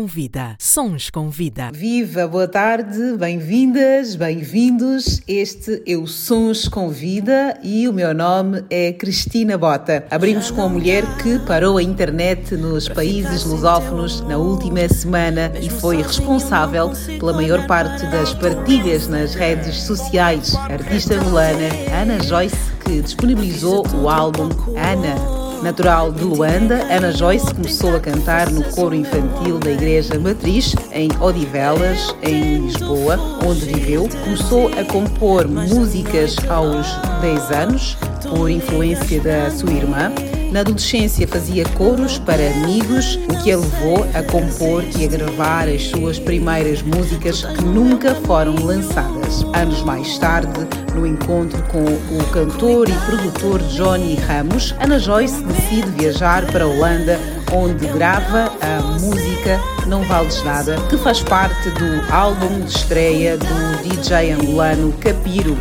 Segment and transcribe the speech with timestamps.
[0.00, 0.56] Com Vida.
[0.58, 1.70] Sons com Vida.
[1.74, 5.20] Viva, boa tarde, bem-vindas, bem-vindos.
[5.28, 10.06] Este é o Sons com Vida e o meu nome é Cristina Bota.
[10.10, 15.68] Abrimos com a mulher que parou a internet nos países lusófonos na última semana e
[15.68, 20.54] foi responsável pela maior parte das partilhas nas redes sociais.
[20.54, 22.56] A artista angolana Ana Joyce,
[22.86, 24.48] que disponibilizou o álbum
[24.78, 30.74] Ana Natural de Luanda, Ana Joyce começou a cantar no coro infantil da Igreja Matriz,
[30.90, 34.08] em Odivelas, em Lisboa, onde viveu.
[34.24, 36.86] Começou a compor músicas aos
[37.20, 37.98] 10 anos,
[38.30, 40.10] por influência da sua irmã.
[40.50, 45.68] Na adolescência fazia coros para amigos, o que a levou a compor e a gravar
[45.68, 49.44] as suas primeiras músicas que nunca foram lançadas.
[49.54, 55.88] Anos mais tarde, no encontro com o cantor e produtor Johnny Ramos, Ana Joyce decide
[55.92, 57.20] viajar para a Holanda,
[57.52, 63.88] onde grava a música Não Vales Nada, que faz parte do álbum de estreia do
[63.88, 65.56] DJ angolano Capiro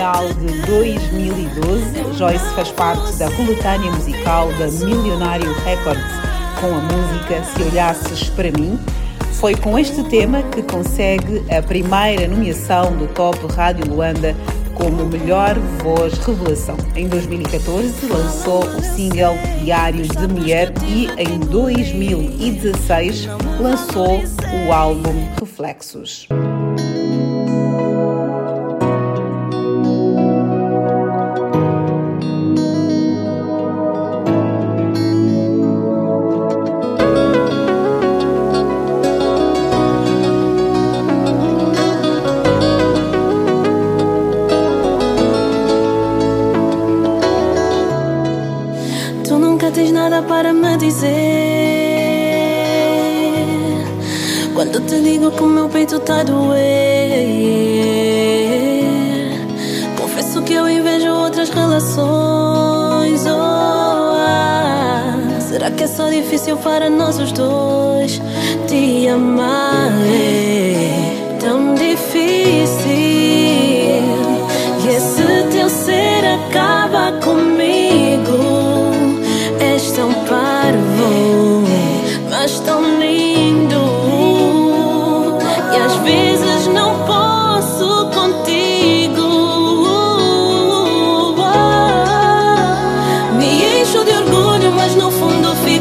[0.00, 6.02] final de 2012, Joyce faz parte da coletânea musical da Milionário Records
[6.58, 8.78] com a música Se Olhasses para Mim.
[9.34, 14.34] Foi com este tema que consegue a primeira nomeação do Top Rádio Luanda
[14.74, 16.78] como melhor voz revelação.
[16.96, 23.28] Em 2014 lançou o single Diário de Mulher e em 2016
[23.60, 24.22] lançou
[24.66, 26.26] o álbum Reflexos.
[50.80, 51.10] Dizer.
[54.54, 56.60] Quando te digo que o meu peito tá doer.
[59.96, 63.24] Confesso que eu invejo outras relações.
[63.26, 68.20] Oh, ah, será que é só difícil para nós os dois
[68.66, 69.92] te amar?
[70.06, 73.49] É tão difícil.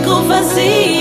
[0.10, 0.99] Fundo fico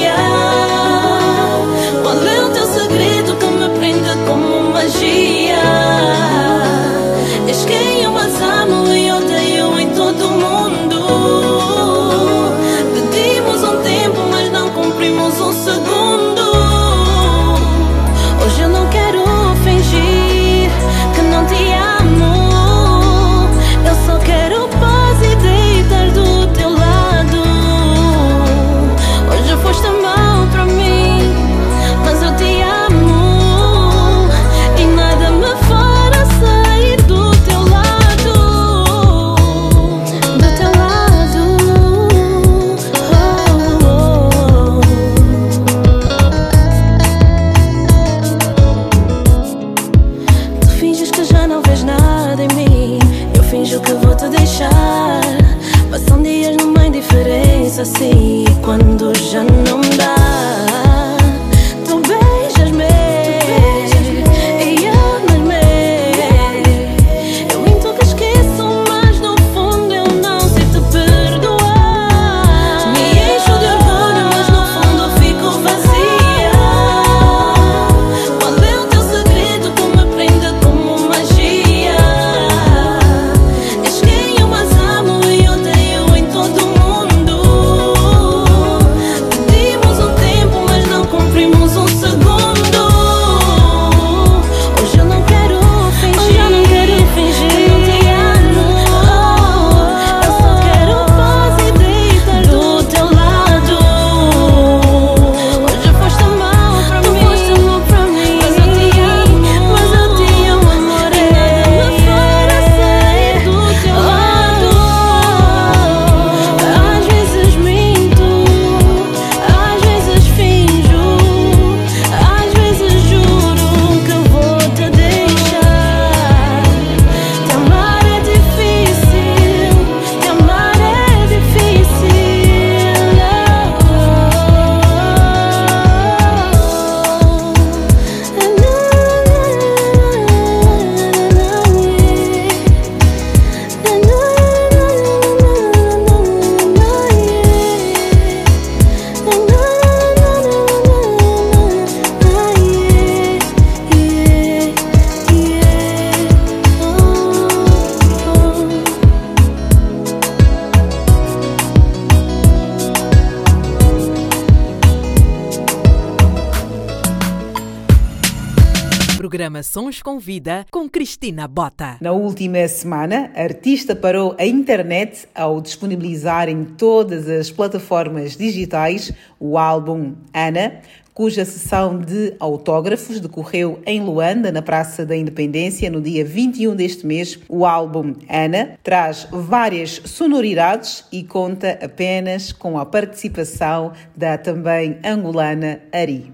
[170.38, 171.96] Vida com Cristina Bota.
[172.00, 179.12] Na última semana, a artista parou a internet ao disponibilizar em todas as plataformas digitais
[179.40, 180.80] o álbum Ana,
[181.12, 187.04] cuja sessão de autógrafos decorreu em Luanda, na Praça da Independência, no dia 21 deste
[187.04, 187.36] mês.
[187.48, 195.80] O álbum Ana traz várias sonoridades e conta apenas com a participação da também angolana
[195.92, 196.30] Ari.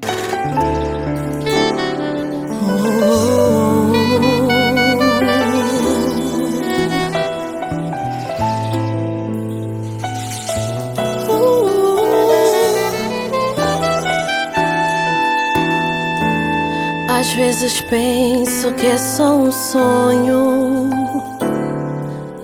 [17.24, 20.90] Às vezes penso que é só um sonho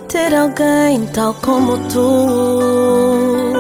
[0.09, 3.53] ter alguém tal como tu.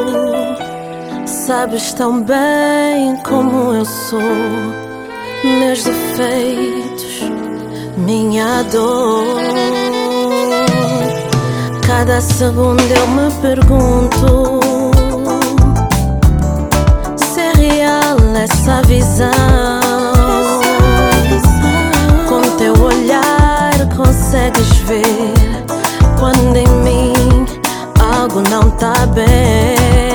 [1.27, 4.19] Sabes tão bem como eu sou,
[5.45, 7.21] meus defeitos,
[7.99, 9.27] minha dor.
[11.87, 14.61] Cada segundo eu me pergunto
[17.15, 19.80] se é real essa visão.
[24.91, 25.65] Ver
[26.19, 27.13] quando em mim
[28.01, 30.10] algo não tá bem.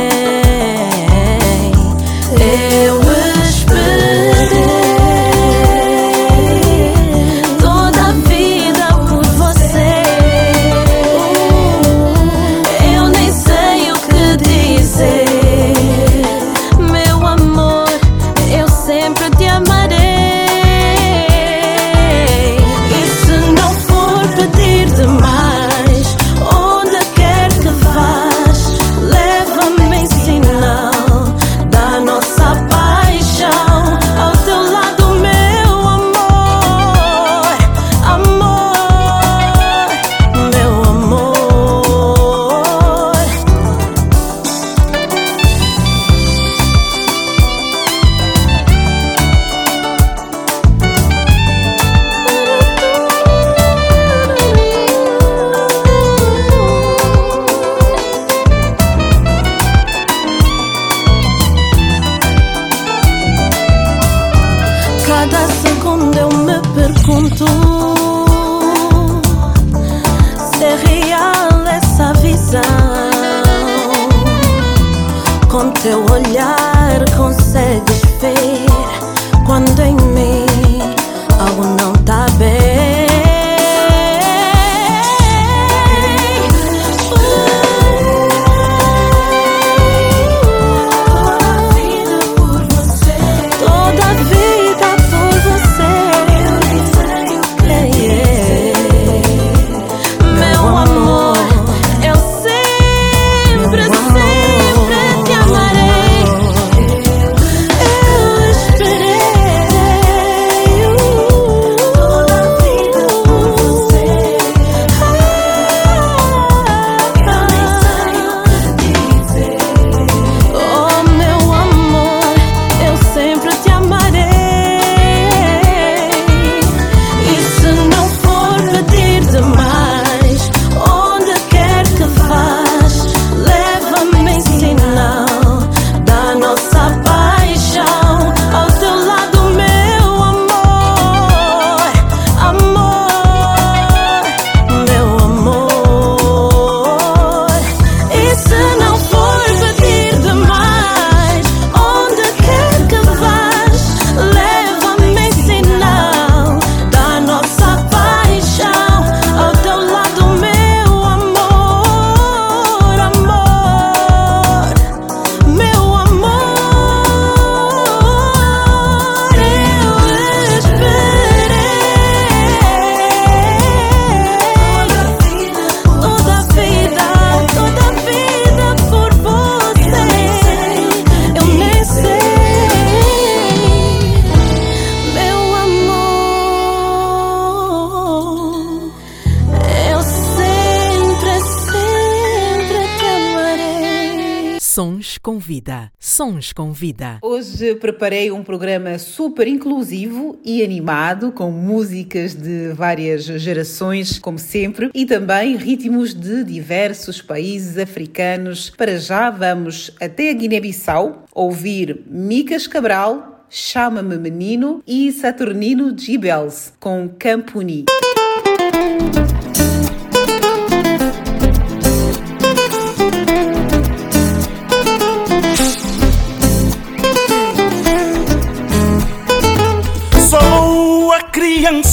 [194.76, 195.90] Sons com Vida.
[195.98, 197.20] Sons com Vida.
[197.22, 204.92] Hoje preparei um programa super inclusivo e animado, com músicas de várias gerações, como sempre,
[204.94, 208.70] e também ritmos de diversos países africanos.
[208.72, 217.08] Para já vamos até a Guiné-Bissau ouvir Micas Cabral Chama-me Menino e Saturnino Gibels com
[217.18, 217.86] Campuni.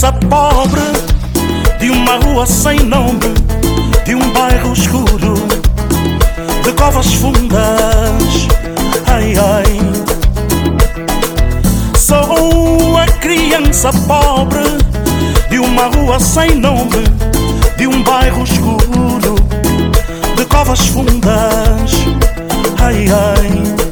[0.03, 0.81] Criança pobre
[1.79, 3.21] de uma rua sem nome,
[4.05, 5.33] de um bairro escuro,
[6.61, 8.47] de covas fundas.
[9.07, 9.79] Ai ai.
[11.97, 14.63] Sou a criança pobre
[15.49, 17.03] de uma rua sem nome,
[17.77, 19.35] de um bairro escuro,
[20.35, 21.91] de covas fundas.
[22.81, 23.83] Ai ai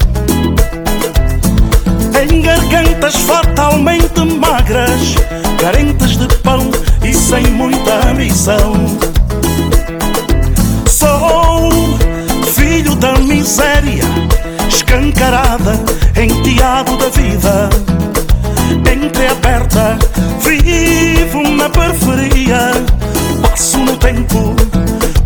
[2.29, 5.15] em gargantas fatalmente magras,
[5.59, 6.00] carentes
[6.43, 6.69] pão
[7.03, 8.73] e sem muita ambição.
[10.87, 11.69] Sou
[12.53, 14.03] filho da miséria,
[14.69, 15.79] escancarada,
[16.15, 17.69] enteado da vida.
[18.91, 19.97] Entreaberta,
[20.39, 22.71] vivo na periferia,
[23.41, 24.55] passo no tempo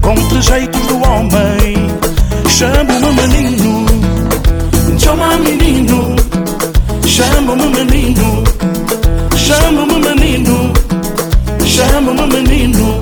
[0.02, 1.76] com trejeitos do homem.
[2.48, 3.86] Chamo-me menino,
[4.98, 6.16] chama menino.
[7.16, 8.44] Chama-me menino,
[12.06, 13.02] chama-me menino,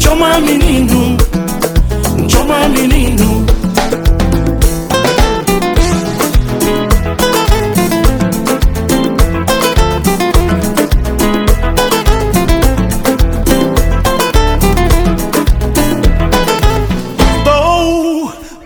[0.00, 1.16] chama menino,
[2.26, 3.44] chama menino.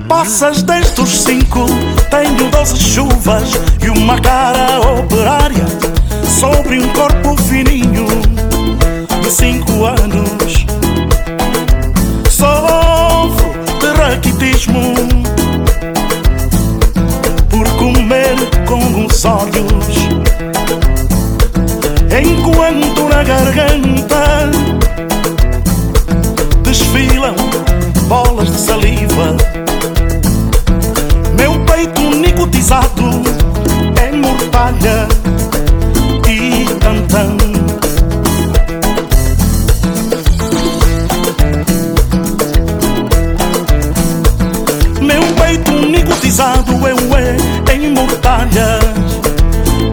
[0.08, 1.66] Passas desde os cinco,
[2.10, 3.50] tenho doze chuvas
[3.82, 5.66] e uma cara operária
[6.40, 7.85] sobre um corpo fininho
[9.36, 10.64] cinco anos.
[12.30, 14.94] Sofro de raquitismo
[17.50, 18.34] por comer
[18.66, 20.08] com os olhos,
[22.10, 24.50] enquanto na garganta
[26.62, 27.36] desfilam
[28.08, 29.36] bolas de saliva.
[31.36, 33.22] Meu peito nicotizado
[34.00, 35.06] é mortalha
[36.26, 37.45] e tantão.
[46.36, 47.36] Nicotizado é ué
[47.74, 48.78] em mortalha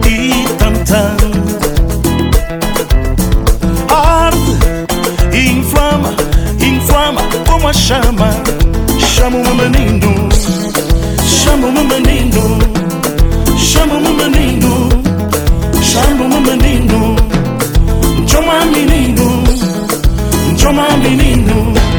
[0.06, 1.16] e tantão.
[3.88, 4.52] Arde
[5.32, 6.14] inflama,
[6.60, 8.30] inflama como a chama.
[8.98, 10.28] Chama-me menino,
[11.26, 12.58] chama-me menino,
[13.56, 14.88] chama-me menino,
[15.82, 17.16] chama-me menino,
[18.26, 19.44] chama menino,
[20.58, 21.54] chama menino.
[21.72, 21.93] Assim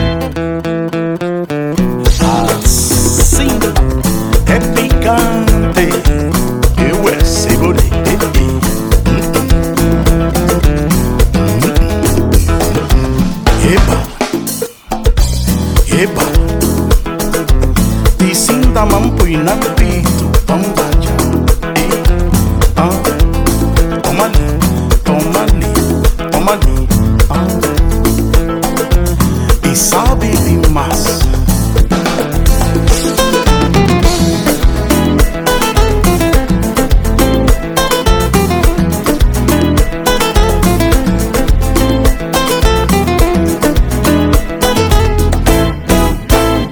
[29.75, 31.03] sabe demais.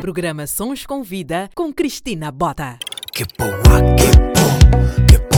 [0.02, 2.78] Programa Sons com Vida com Cristina Bota.
[3.12, 3.52] Que boa,
[3.98, 5.33] que bo, que bo,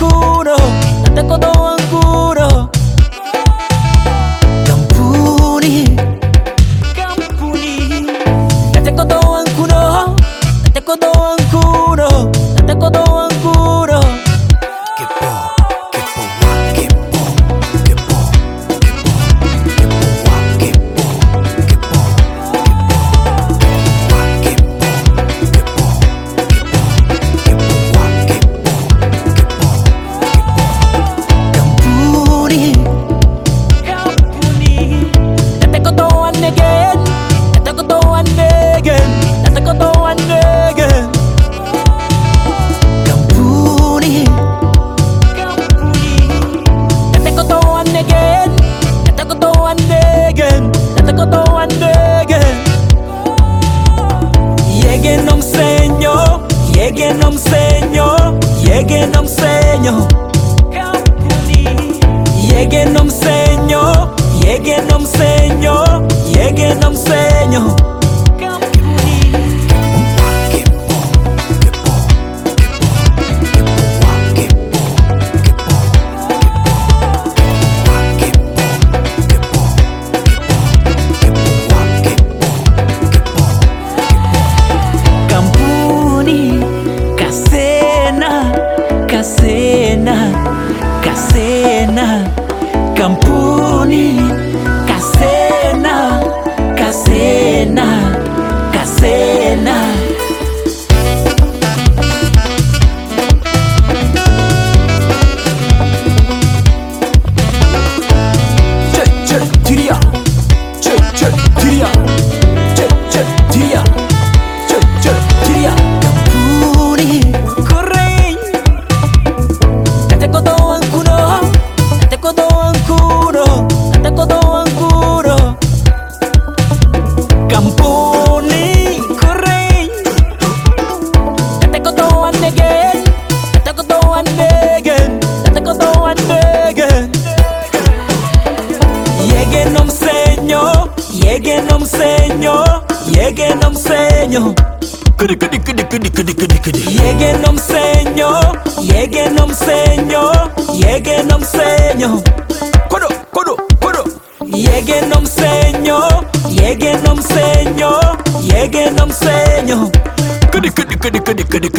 [0.00, 0.56] oscuro,
[1.04, 2.49] no tengo todo oscuro.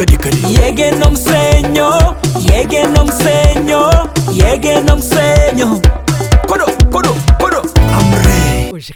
[0.02, 0.36] kadikadi.
[0.62, 1.90] Yege nomsenyo
[2.50, 3.82] yege nomsenyo
[4.32, 5.80] yege nomsenyo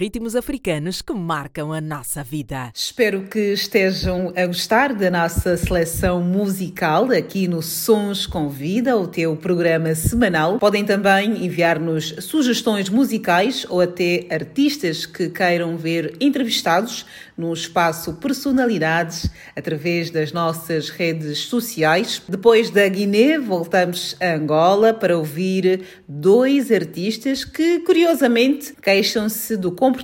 [0.06, 2.70] ritmos africanos que marcam a nossa vida.
[2.72, 9.08] Espero que estejam a gostar da nossa seleção musical aqui no Sons com Vida, o
[9.08, 10.60] teu programa semanal.
[10.60, 17.04] Podem também enviar-nos sugestões musicais ou até artistas que queiram ver entrevistados
[17.36, 22.22] no espaço Personalidades através das nossas redes sociais.
[22.28, 29.95] Depois da Guiné, voltamos a Angola para ouvir dois artistas que, curiosamente, queixam-se do comportamento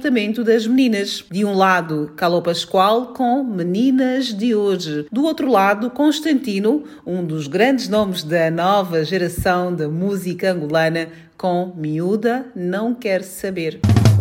[0.44, 1.24] das meninas.
[1.30, 5.06] De um lado, Calô Pascoal com Meninas de Hoje.
[5.10, 11.72] Do outro lado, Constantino, um dos grandes nomes da nova geração da música angolana, com
[11.76, 13.80] Miúda Não Quer Saber.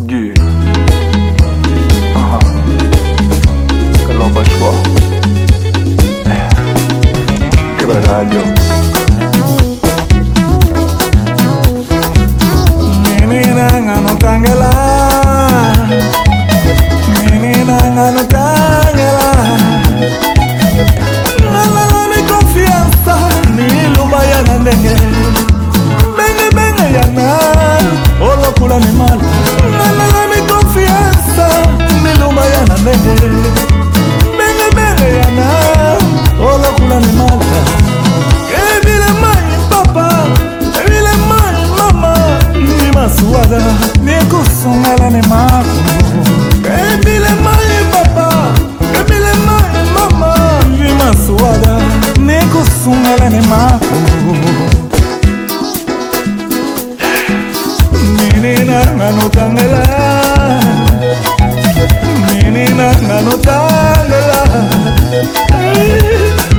[0.10, 0.42] Yeah.
[4.08, 4.74] Calou.
[7.78, 8.42] Quebradalho.
[13.28, 15.11] Menina tangela.
[17.32, 19.30] mini nanga natangela
[21.54, 23.16] nalalani konfiansa
[23.56, 24.96] miluba ya na ndenge
[26.18, 27.28] bengebenge ya na
[28.28, 29.24] olokola mimala
[29.78, 31.48] nalalani konfiansa
[32.04, 33.16] miluba ya na ndenge
[34.38, 35.48] bengebenge ya na
[36.50, 37.46] olokola mimala
[38.78, 40.08] ebilemai papa
[40.86, 42.14] ebilemai mama
[42.90, 43.62] imasuwaga
[44.64, 46.22] songala ne makolo
[46.94, 48.28] ebilema ye papa
[49.00, 50.32] ebilema ye mama.
[50.78, 51.74] Vimasuwaga
[52.20, 54.76] nekosungala ne makolo
[58.18, 59.84] menena nanotangela
[62.28, 64.42] menena nanotangela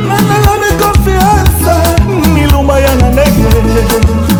[0.08, 1.74] nanalami konfiansa
[2.34, 4.31] milumba ya na ndenge.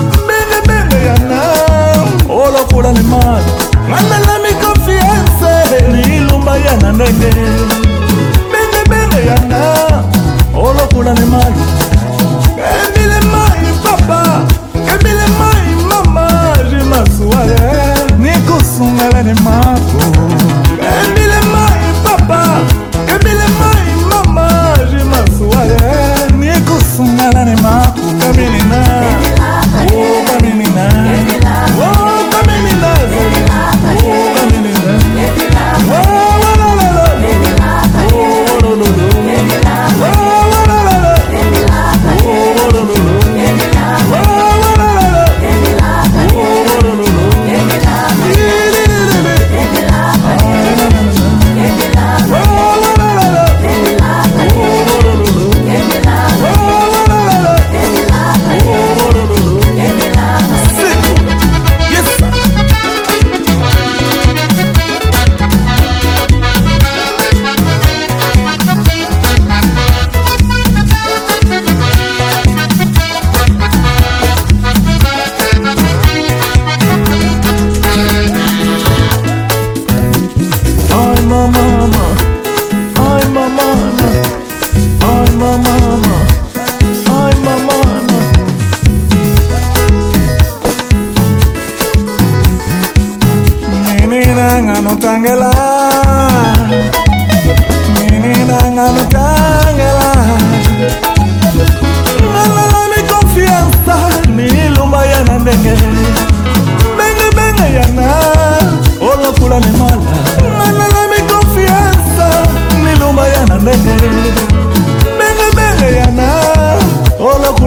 [2.82, 3.42] lokola lemar
[3.88, 5.52] nanalami konfiance
[5.92, 7.32] lilumba ya na ndenge.
[8.52, 10.04] Benebene yanga
[10.54, 11.52] o lokola lemar
[12.56, 14.42] kebile mai papa.
[14.86, 16.28] Kebile mai mama.
[16.70, 17.58] Jimasuwaye
[18.18, 20.02] nikosunga la lemako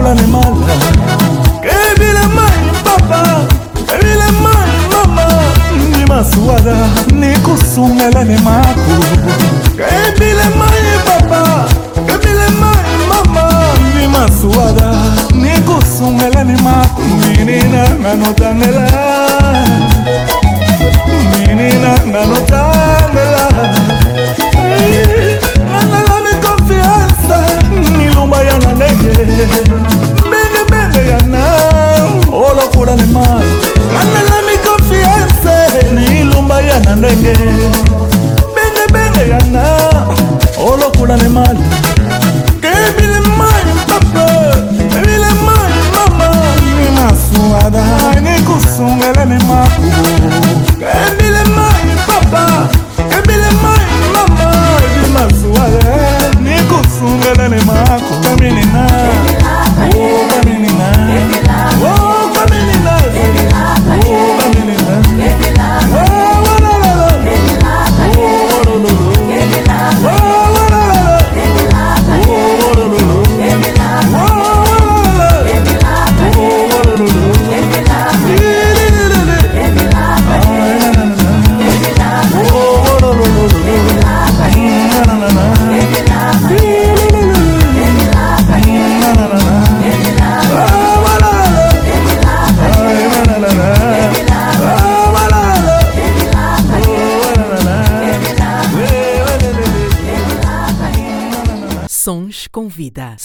[0.06, 0.45] hablan de más.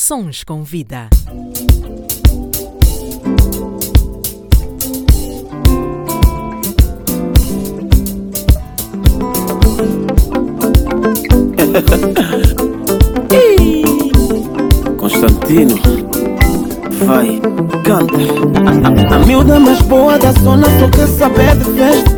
[0.02, 1.10] Sons com vida.
[14.98, 15.76] Constantino,
[17.06, 17.40] vai,
[17.84, 18.16] canta.
[19.14, 22.10] A, a, miúda mais boa da zona só quer saber de festa.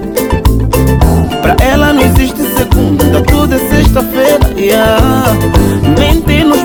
[1.41, 4.39] Pra ela não existe segunda, tudo é sexta-feira.
[4.57, 5.82] Yeah.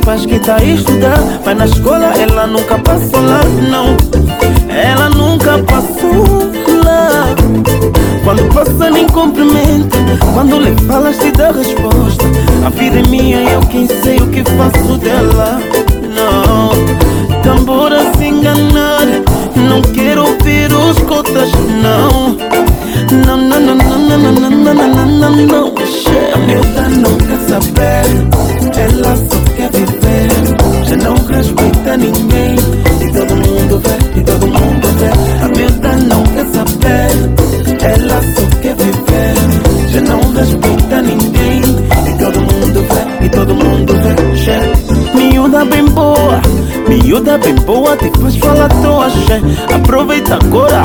[0.09, 3.95] Pais que tá a estudar, mas na escola ela nunca passou lá, não.
[4.75, 6.51] Ela nunca passou
[6.83, 7.27] lá.
[8.25, 9.99] Quando passa nem cumprimenta,
[10.33, 12.25] quando lhe falas te dá resposta.
[12.65, 15.61] A vida é minha, eu quem sei o que faço dela.
[16.17, 19.05] Não, tambora se enganar,
[19.57, 21.51] não quero ouvir os cotas,
[21.83, 22.35] não.
[23.27, 25.75] Não, não, não, não, não, não, não, não, não, não, não, não.
[26.33, 28.07] A miúda não quer saber,
[28.75, 29.38] ela só quer
[29.79, 30.29] viver.
[30.85, 32.57] Já não respeita ninguém,
[33.01, 35.45] e todo mundo vê, e todo mundo vê.
[35.45, 37.11] A miúda não quer saber,
[37.83, 39.35] ela só quer viver.
[39.93, 41.63] Já não respeita ninguém,
[42.07, 44.37] e todo mundo vê, e todo mundo vê.
[44.37, 45.17] Che.
[45.17, 46.41] Miúda bem boa,
[46.89, 49.75] miúda bem boa, faz falar à toa, che.
[49.75, 50.85] Aproveita agora,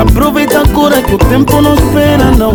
[0.00, 2.54] aproveita agora que o tempo não espera, não.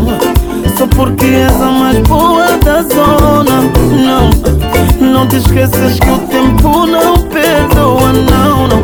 [0.77, 3.61] Só porque és a mais boa da zona,
[4.05, 4.56] não.
[4.99, 8.81] Não te esqueças que o tempo não perdoa, não, não.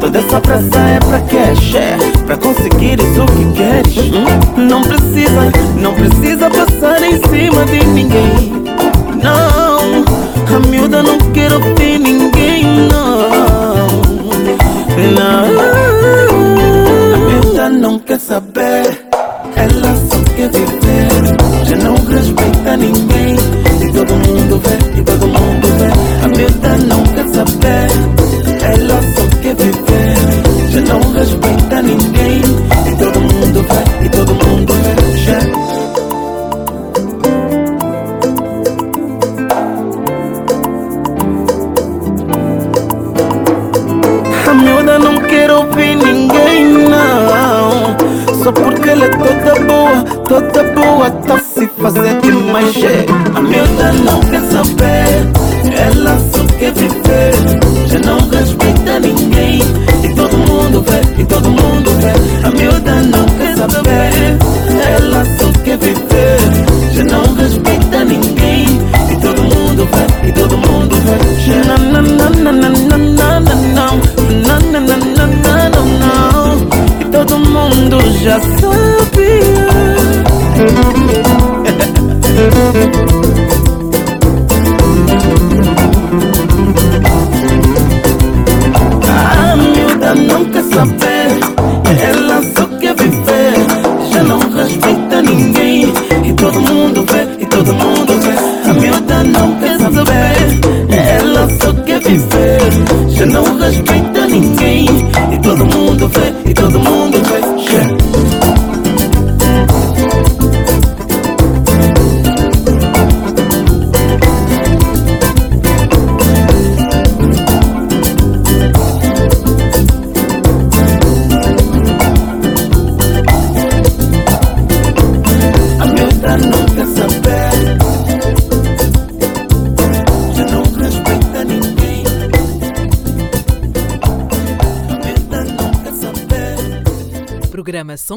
[0.00, 2.22] Toda essa pressa é pra quê, che?
[2.26, 3.96] Pra conseguires o que queres.
[4.12, 4.24] hum?
[4.68, 8.64] Não precisa, não precisa passar em cima de ninguém.
[9.22, 10.04] Não,
[10.54, 13.14] a miúda não quer ouvir ninguém, não.
[15.14, 15.44] Não,
[17.14, 19.06] a miúda não quer saber,
[19.56, 21.64] ela só quer viver.
[21.64, 23.36] Já não respeita ninguém,
[23.84, 25.43] y todo mundo ve y todo mundo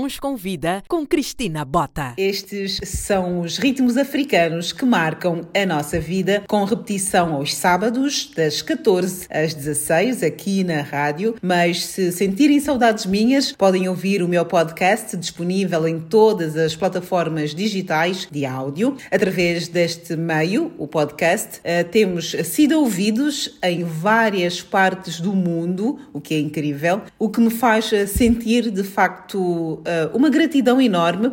[0.07, 2.15] programa Sons com Vida com Cristina Bota.
[2.17, 8.63] Estes são os ritmos africanos que marcam a nossa vida, com repetição aos sábados, das
[8.63, 11.35] 14 às 16, aqui na rádio.
[11.39, 17.53] Mas se sentirem saudades minhas, podem ouvir o meu podcast disponível em todas as plataformas
[17.53, 18.97] digitais de áudio.
[19.11, 26.19] Através deste meio, o podcast, eh, temos sido ouvidos em várias partes do mundo, o
[26.19, 30.86] que é incrível, o que me faz sentir de facto eh, uma gratidão enorme,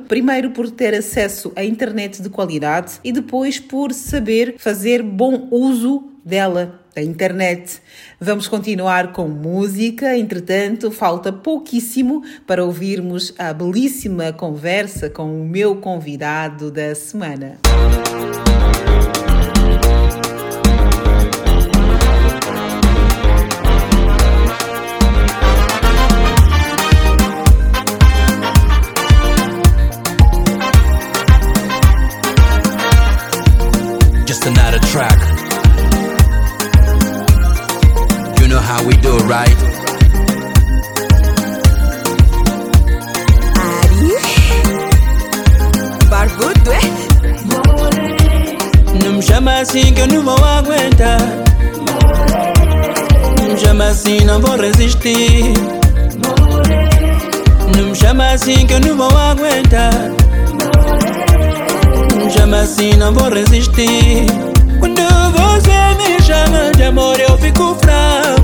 [0.08, 6.10] primeiro por ter acesso à internet de qualidade e depois por saber fazer bom uso
[6.24, 7.80] dela, da internet.
[8.20, 15.76] Vamos continuar com música, entretanto, falta pouquíssimo para ouvirmos a belíssima conversa com o meu
[15.76, 17.58] convidado da semana.
[18.84, 19.23] Just
[39.26, 39.56] right?
[46.08, 46.80] Barbudo, é?
[49.02, 51.18] Não me chama assim que eu não vou aguentar.
[53.38, 55.54] Não me chama assim, não vou resistir.
[57.76, 59.92] Não me chama assim que eu não vou aguentar.
[62.10, 64.26] Não me chama assim, não vou resistir.
[64.80, 65.00] Quando
[65.32, 67.74] você me chama de amor, eu fico.
[67.76, 68.43] Fraco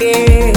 [0.00, 0.53] na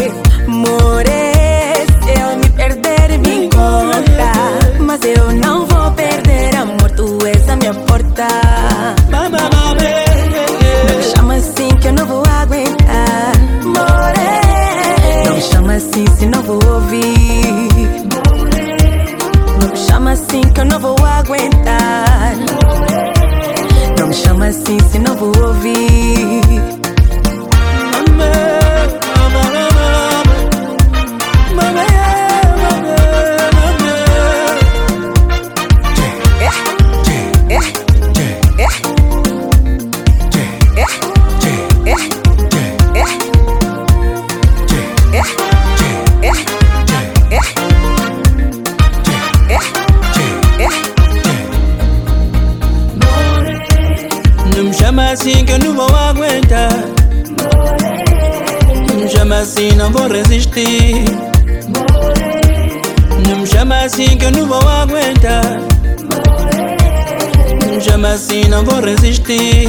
[68.58, 69.67] não vou resistir.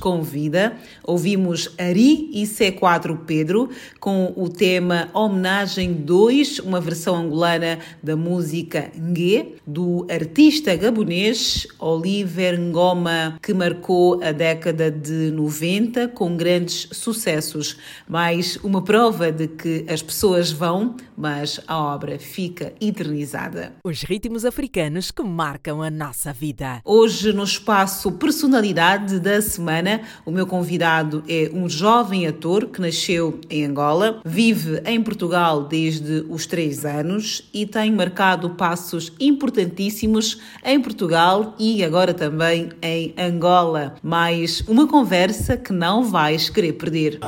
[0.00, 0.76] Com Vida.
[1.04, 3.68] Ouvimos Ari e C4 Pedro
[4.00, 12.60] com o tema Homenagem 2, uma versão angolana da música Ngue, do artista gabonês Oliver
[12.60, 17.76] Ngoma, que marcou a década de 90 com grandes sucessos.
[18.08, 23.72] Mais uma prova de que as pessoas vão, mas a obra fica eternizada.
[23.84, 26.80] Os ritmos africanos que marcam a nossa vida.
[26.84, 33.40] Hoje, no espaço Personalidade da Semana, o meu convidado é um jovem ator que nasceu
[33.48, 40.80] em Angola, vive em Portugal desde os três anos e tem marcado passos importantíssimos em
[40.80, 43.94] Portugal e agora também em Angola.
[44.02, 47.20] Mais uma conversa que não vais querer perder.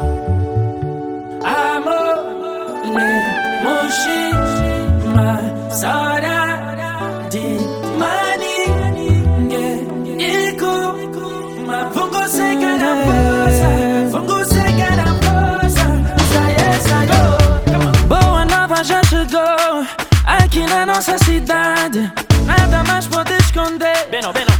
[18.08, 19.86] Boa nova já chegou,
[20.26, 22.12] aqui na nossa cidade,
[22.46, 24.08] nada mais pode esconder,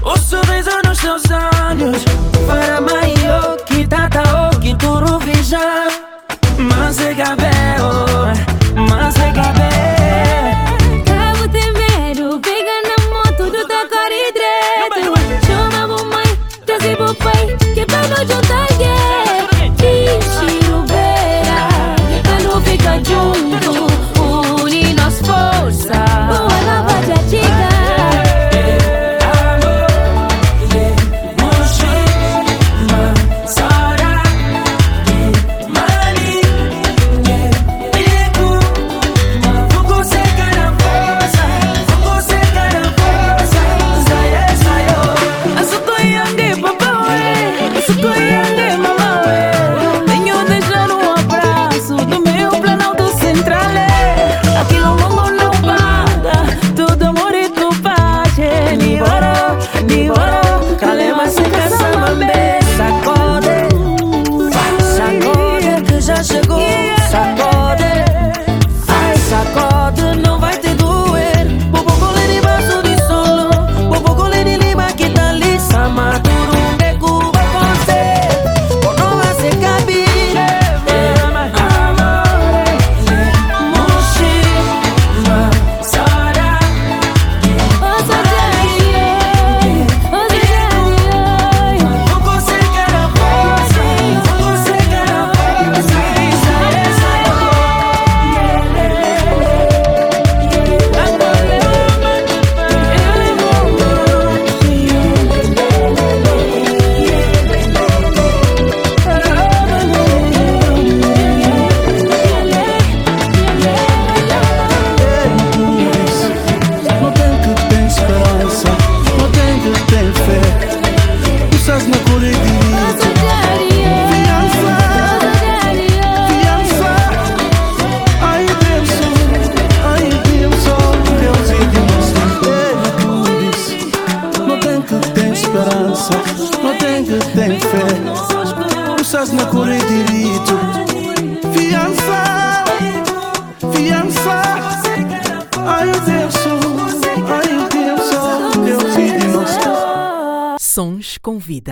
[0.03, 1.23] o sorriso nos teus
[1.71, 2.05] olhos,
[2.47, 3.72] para maior que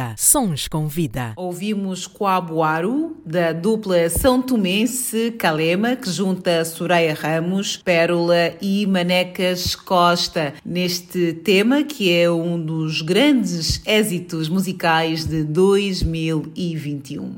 [0.00, 0.14] vida.
[0.16, 1.34] Sons com vida.
[1.36, 10.54] Ouvimos Coabuaro, da dupla São Tomense Calema, que junta Soraya Ramos, Pérola e Manecas Costa,
[10.64, 17.34] neste tema que é um dos grandes êxitos musicais de 2021.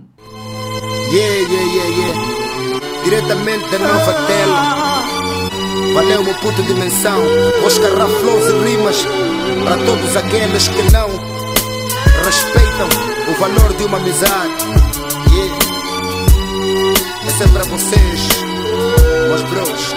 [1.13, 2.15] Yeah, yeah, yeah, yeah.
[3.05, 5.03] Diretamente da nova tela.
[5.95, 7.19] Valeu, meu puto dimensão.
[7.67, 9.05] Oscar Flows e rimas.
[9.65, 11.32] Para todos aqueles que não
[12.25, 12.89] respeitam
[13.29, 14.64] o valor de uma amizade.
[15.31, 15.73] Yeah.
[17.27, 18.29] Essa é vocês,
[19.29, 19.95] meus bros.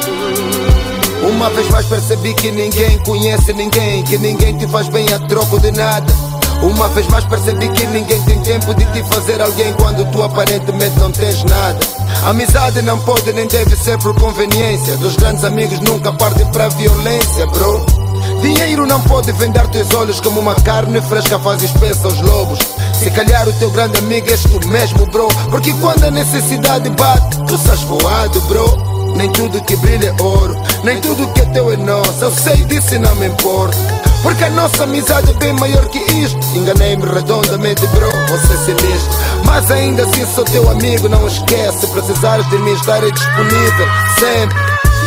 [1.29, 5.59] Uma vez mais percebi que ninguém conhece ninguém, que ninguém te faz bem a troco
[5.59, 6.13] de nada.
[6.61, 10.97] Uma vez mais percebi que ninguém tem tempo de te fazer alguém quando tu aparentemente
[10.99, 11.79] não tens nada.
[12.25, 14.97] Amizade não pode nem deve ser por conveniência.
[14.97, 18.04] Dos grandes amigos nunca partem pra violência, bro.
[18.45, 22.59] Dinheiro não pode vender teus olhos como uma carne fresca faz espessa aos lobos.
[22.93, 25.27] Se calhar o teu grande amigo és tu mesmo, bro.
[25.49, 29.15] Porque quando a necessidade bate, tu estás voado, bro.
[29.15, 32.23] Nem tudo que brilha é ouro, nem tudo que é teu é nosso.
[32.23, 33.75] Eu sei disso e não me importa.
[34.21, 36.37] Porque a nossa amizade é bem maior que isto.
[36.55, 39.11] Enganei-me redondamente, bro, você sinistro.
[39.43, 41.79] Mas ainda assim sou teu amigo, não esquece.
[41.79, 43.87] Se precisares de mim, estarei disponível
[44.19, 44.59] sempre.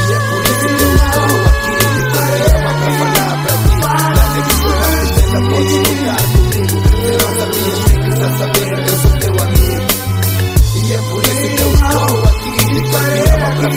[0.08, 0.97] E é por isso que eu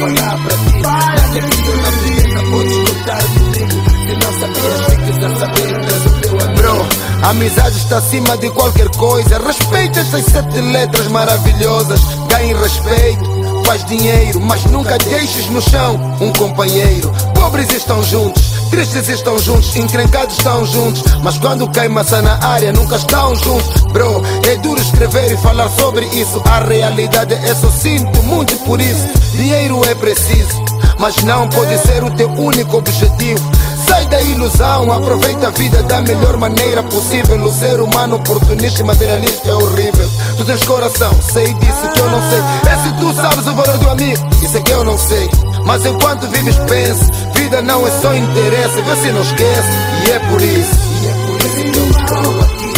[0.01, 0.81] Programa pra ti.
[0.81, 3.77] Nada que tu não entenda, podes contar comigo.
[4.07, 6.55] Se não sabias, fiques saber, eu sou teu amigo.
[6.55, 6.85] Bro,
[7.21, 9.37] a amizade está acima de qualquer coisa.
[9.37, 11.99] Respeita estas sete letras maravilhosas.
[12.29, 13.41] Ganhe respeito
[13.71, 17.09] faz dinheiro, mas nunca deixes no chão um companheiro.
[17.33, 22.71] Pobres estão juntos, tristes estão juntos, encrencados estão juntos, mas quando cai maçã na área
[22.71, 23.81] nunca estão juntos.
[23.91, 26.41] Bro, é duro escrever e falar sobre isso.
[26.45, 29.07] A realidade é só sinto muito por isso.
[29.33, 30.63] Dinheiro é preciso,
[30.97, 33.41] mas não pode ser o teu único objetivo.
[33.85, 37.43] Sai da ilusão, aproveita a vida da melhor maneira possível.
[37.43, 40.09] O ser humano oportunista e materialista é horrível.
[40.37, 42.71] Tu tens coração, sei disso que eu não sei.
[42.71, 45.29] É se tu sabes o valor do amigo, isso é que eu não sei.
[45.65, 49.69] Mas enquanto vives, pense: vida não é só interesse, se não esquece.
[50.05, 50.79] E é por isso.
[51.01, 52.71] E é por isso que eu estou aqui.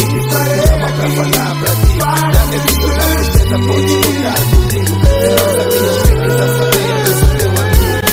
[0.94, 2.04] Pra falar pra vida
[6.28, 8.04] não sabias, teu amigo.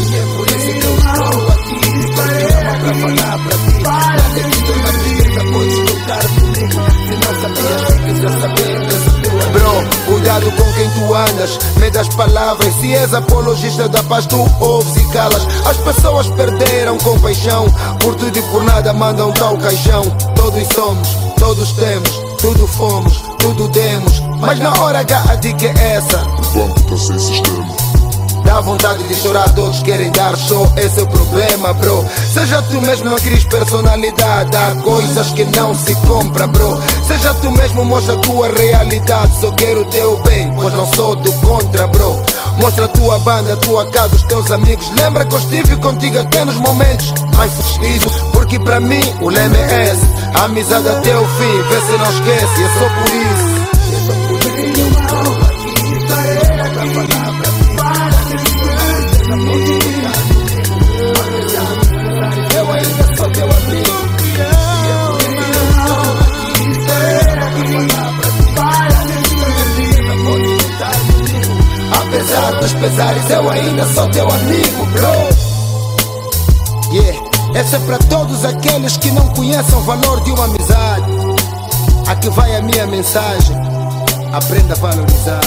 [0.00, 1.80] E é por isso que eu estou aqui.
[2.14, 3.74] Programa pra falar pra ti.
[3.82, 6.78] Dá-me vida na tristeza, podes contar comigo.
[7.06, 8.79] Se não sabias, fiques a saber,
[10.20, 12.74] cuidado com quem tu andas, medo das palavras.
[12.74, 15.46] Se és apologista da paz, tu ouves e calas.
[15.64, 17.66] As pessoas perderam compaixão,
[18.00, 20.02] por tudo e por nada mandam tal caixão.
[20.36, 21.08] Todos somos,
[21.38, 24.20] todos temos, tudo fomos, tudo demos.
[24.40, 26.22] Mas na hora H a dica é essa.
[26.22, 27.79] O banco tá sem sistema.
[28.50, 32.04] Dá vontade de chorar, todos querem dar show, esse é o problema, bro.
[32.34, 36.76] Seja tu mesmo uma cris personalidade, há coisas que não se compra, bro.
[37.06, 41.14] Seja tu mesmo, mostra a tua realidade, só quero o teu bem, pois não sou
[41.14, 42.20] do contra, bro.
[42.58, 44.90] Mostra a tua banda, a tua casa, os teus amigos.
[44.96, 49.56] Lembra que eu estive contigo até nos momentos mais festivos, porque para mim o lema
[49.58, 53.59] é esse: a amizade até o fim, vê se não esquece, é só por isso.
[72.60, 76.94] Dos pesares, eu ainda sou teu amigo, bro.
[76.94, 77.18] Yeah,
[77.54, 81.10] essa é para todos aqueles que não conhecem o valor de uma amizade.
[82.06, 83.56] Aqui vai a minha mensagem.
[84.32, 85.40] Aprenda a valorizar.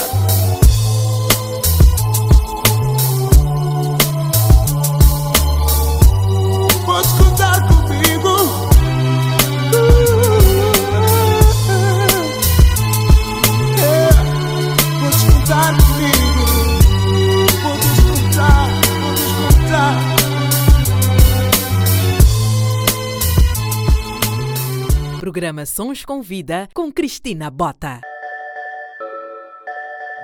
[25.33, 27.99] Programa Sons com Vida com Cristina Bota.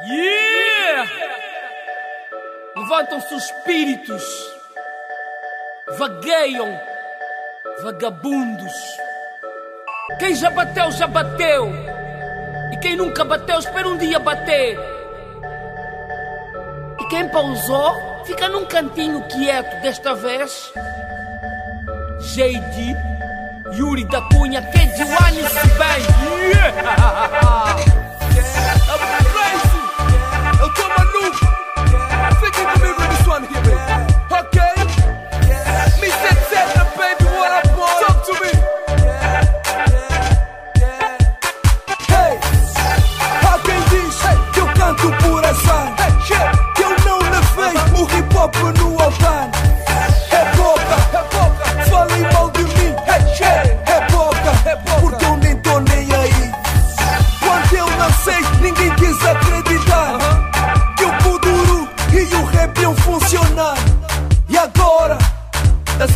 [0.07, 1.11] Yeah!
[2.77, 4.23] Levantam-se os espíritos,
[5.97, 6.79] vagueiam,
[7.81, 8.71] vagabundos.
[10.19, 11.71] Quem já bateu, já bateu.
[12.71, 14.77] E quem nunca bateu, espera um dia bater.
[16.99, 17.95] E quem pausou,
[18.25, 20.71] fica num cantinho quieto desta vez.
[22.35, 23.18] JD,
[23.73, 26.01] Yuri da Cunha, Kejiwani se bem.
[26.49, 26.73] Yeah!
[28.89, 29.01] I'm
[29.33, 29.81] crazy.
[30.59, 31.45] Eu tô maluco.
[32.41, 33.77] Fiquem comigo nesse one here, baby.
[34.31, 34.57] Ok?
[36.01, 36.37] Me said,
[36.97, 37.93] baby, what up, boy?
[37.99, 38.51] Talk to me.
[42.09, 42.33] Hey,
[43.65, 44.17] quem diz
[44.53, 45.85] que eu canto por azar.
[46.75, 48.33] Que eu não levei o hip
[48.79, 49.49] no altar.
[50.31, 50.97] É boca,
[51.89, 52.48] falem mal de mim.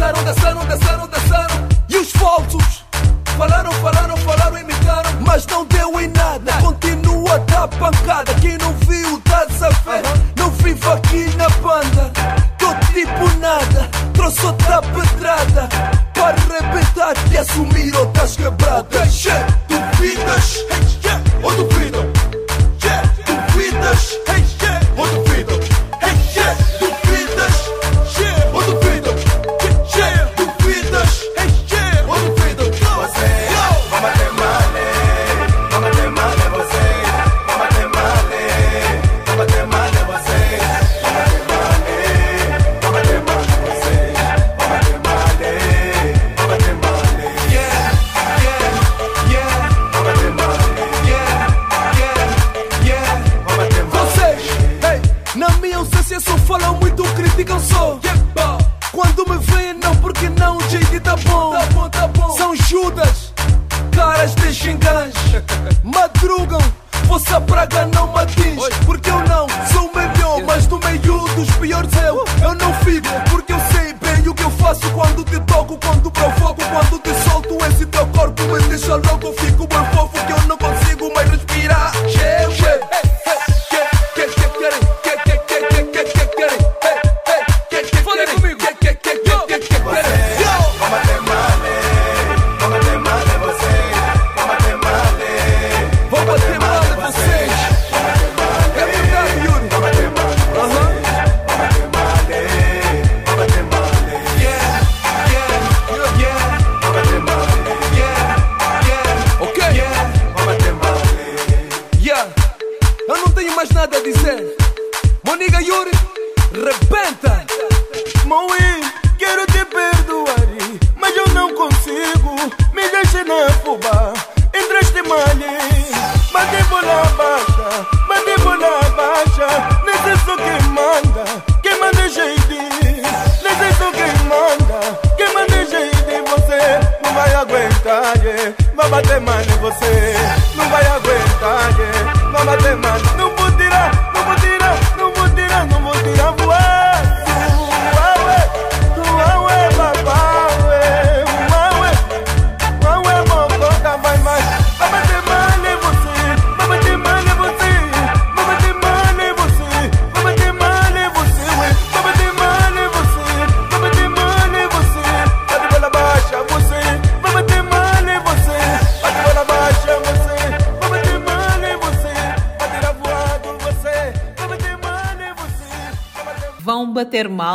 [0.04, 1.68] Dançaram, dançaram, dançaram, dançaram.
[1.88, 2.84] E os falsos?
[3.38, 5.10] Falaram, falaram, falaram, imitaram.
[5.26, 6.52] Mas não deu em nada.
[6.62, 8.34] Continua a dar pancada.
[8.42, 10.04] Quem não viu, tá desafio.
[10.36, 12.12] Não vivo aqui na banda.
[12.58, 13.90] Tô tipo nada.
[14.14, 15.70] Trouxe outra pedrada.
[17.54, 18.88] sumir ou estás quebrado.
[18.96, 19.48] Yeah.
[19.48, 19.63] Duvidas?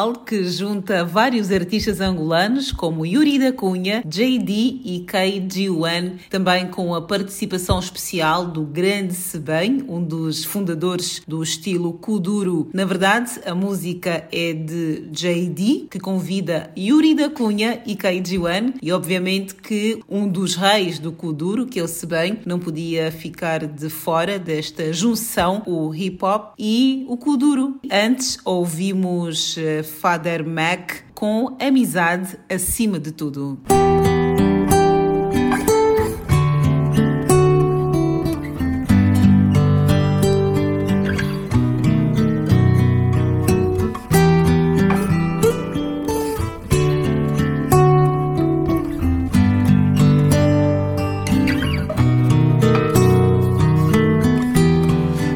[0.09, 6.94] Mal, que junta vários artistas angolanos como Yuri da Cunha, JD e KG1, também com
[6.94, 12.70] a participação especial do grande Sebem, um dos fundadores do estilo Kuduro.
[12.72, 18.90] Na verdade, a música é de JD, que convida Yuri da Cunha e KG1, e
[18.92, 23.90] obviamente que um dos reis do Kuduro, que é o Sebem, não podia ficar de
[23.90, 27.78] fora desta junção, o hip hop e o Kuduro.
[27.90, 33.59] Antes ouvimos eh, Father Mac com amizade acima de tudo.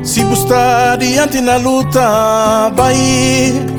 [0.04, 3.71] Se buscar adiante na luta, vai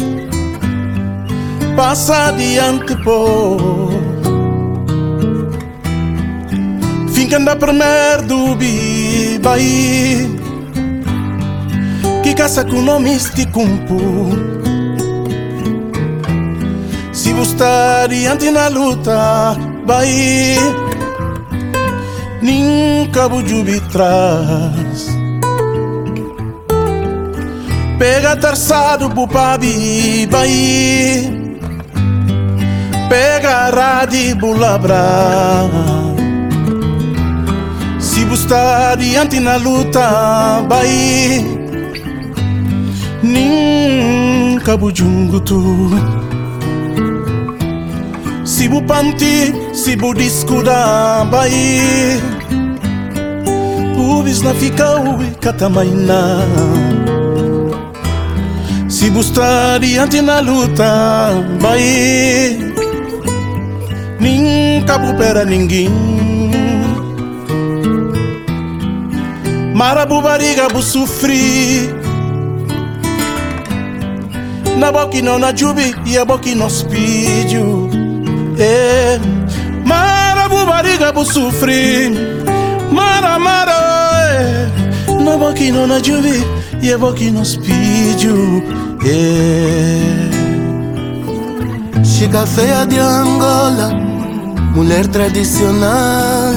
[1.76, 3.58] passa adiante, pô.
[7.14, 9.62] Fica na primeira dubi, vai
[12.22, 14.30] que caça com nome este cumpo.
[17.12, 20.58] Se buscar adiante na luta, vai
[22.42, 25.08] nunca bujubi trás.
[27.98, 31.43] Pega terçado pro pabi, vai
[33.14, 35.70] Pega radi bulabra
[38.00, 41.46] Se buscar adiante na luta, vai.
[43.22, 45.92] Nunca bujungu tu.
[48.44, 51.54] Si bu panti, si bu diskuda, vai.
[53.94, 56.42] Pubis na fica ui katamaina
[58.90, 61.30] Se buscar adiante na luta,
[61.62, 62.63] vai
[64.24, 65.90] Nunca bupera ninguém
[69.76, 71.90] Marabu bariga bu sufri
[74.78, 77.90] Na boki no na jubi E a boki no spídio
[78.58, 79.20] é.
[79.86, 82.12] Mara Mara bu sofrer
[82.92, 83.80] Mara mara
[84.32, 84.70] eh.
[85.20, 86.44] No boqui não na juve
[86.82, 88.64] E é boqui nos pediu
[89.04, 90.34] yeah.
[92.04, 93.92] Chica feia de Angola,
[94.74, 96.54] mulher tradicional.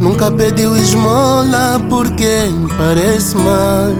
[0.00, 3.92] Nunca pediu esmola porque parece mal.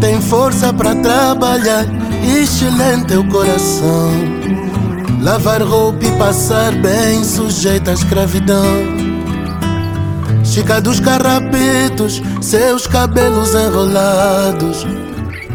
[0.00, 1.84] Tem força para trabalhar,
[2.24, 4.10] excelente é o coração.
[5.20, 8.64] Lavar roupa e passar bem, sujeita à escravidão.
[10.42, 14.86] Chica dos carrapetos, seus cabelos enrolados.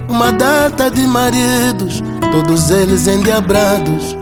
[0.07, 4.15] Uma data de maridos, todos eles endiabrados.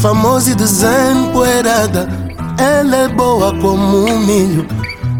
[0.00, 2.08] Famosa e desempoeirada,
[2.56, 4.66] ela é boa como um milho.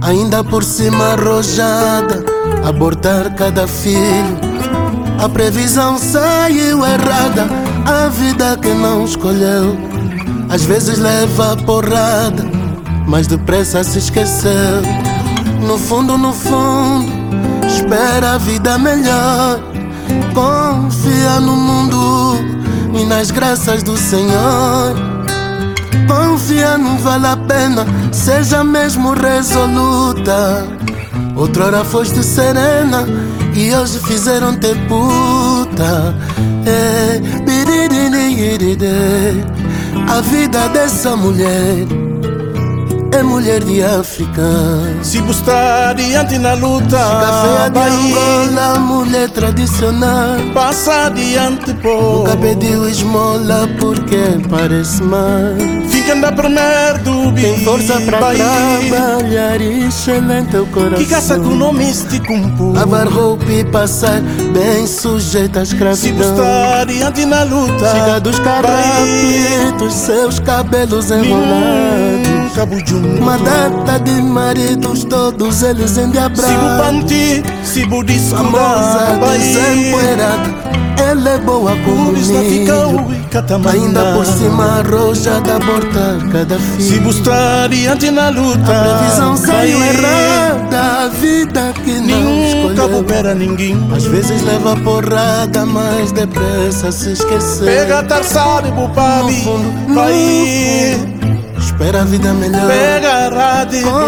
[0.01, 2.25] Ainda por cima arrojada,
[2.67, 4.41] abortar cada filho.
[5.23, 7.47] A previsão saiu errada,
[7.85, 9.77] a vida que não escolheu.
[10.49, 12.43] Às vezes leva porrada,
[13.07, 14.81] mas depressa se esqueceu.
[15.61, 17.13] No fundo, no fundo,
[17.67, 19.61] espera a vida melhor.
[20.35, 22.20] Confia no mundo
[23.01, 24.95] e nas graças do Senhor.
[26.07, 30.67] Confia, não vale a pena, seja mesmo resoluta.
[31.37, 33.07] Outrora foste serena
[33.55, 36.15] e hoje fizeram-te puta.
[36.67, 37.41] É.
[40.09, 41.87] A vida dessa mulher
[43.13, 44.43] é mulher de África.
[45.03, 47.91] Se buscar adiante na luta Café de vai.
[47.91, 50.37] Angola, mulher tradicional.
[50.55, 54.17] Passa adiante, pô Nunca pediu esmola porque
[54.49, 55.21] parece mal.
[55.89, 58.37] Fica anda primeiro do Tem força pra vai.
[58.37, 60.99] trabalhar, excelente é o coração.
[60.99, 64.21] Que caça com nome este cumpo Lavar roupa e passar
[64.53, 66.31] bem sujeita à Se escravidão.
[66.35, 68.45] buscar adiante na luta Chega dos vai.
[68.45, 72.10] carrapitos, seus cabelos enrolados.
[72.55, 76.85] Cabo junto Uma data de maridos, todos eles Sigo endiabrados.
[76.85, 78.05] panti, sigo
[78.37, 79.39] Famosa, vai.
[79.39, 80.51] desempoeirada,
[81.11, 83.21] ela é boa como milho.
[83.73, 87.03] Ainda por cima arrojada, abortar cada Se filho.
[87.03, 93.77] buscar adiante na luta A previsão saiu errada, a vida que não Nunca coopera ninguém
[93.97, 97.67] Às vezes leva porrada, mas depressa se esqueceu.
[97.67, 101.21] Pega a tarçada e no Vai
[101.61, 102.67] espera a vida melhor.
[102.69, 104.01] Pega a rádio e no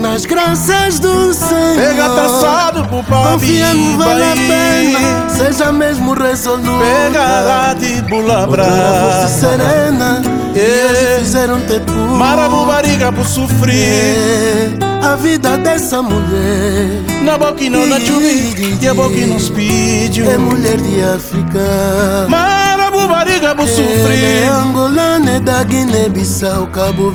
[0.00, 1.76] nas graças do Senhor.
[1.76, 6.84] Pega tarçada e bupabi Confia, não vale a pena, seja mesmo resoluta.
[6.84, 10.22] Pega a rádio e serena,
[10.54, 10.62] e É.
[10.90, 11.98] hoje fizeram-te pura.
[11.98, 16.88] Marabu bariga por sofrer É, a vida dessa mulher
[17.22, 22.26] Na boca e não na chuvi E a boca não speed é mulher de África.
[22.28, 22.75] Marabu
[23.08, 27.10] bariga por Ela é sofrer angolana, é da Guiné-Bissau, Cabo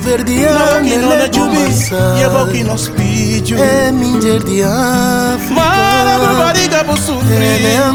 [1.46, 2.16] é Marçal.
[2.64, 5.54] não speed É mulher de África.
[5.54, 6.98] Marabu bariga por
[7.34, 7.90] Ela é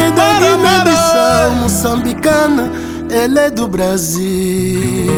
[0.00, 0.40] é da.
[0.40, 2.72] Guiné-Bissau, moçambicana,
[3.10, 5.10] ela é do Brasil.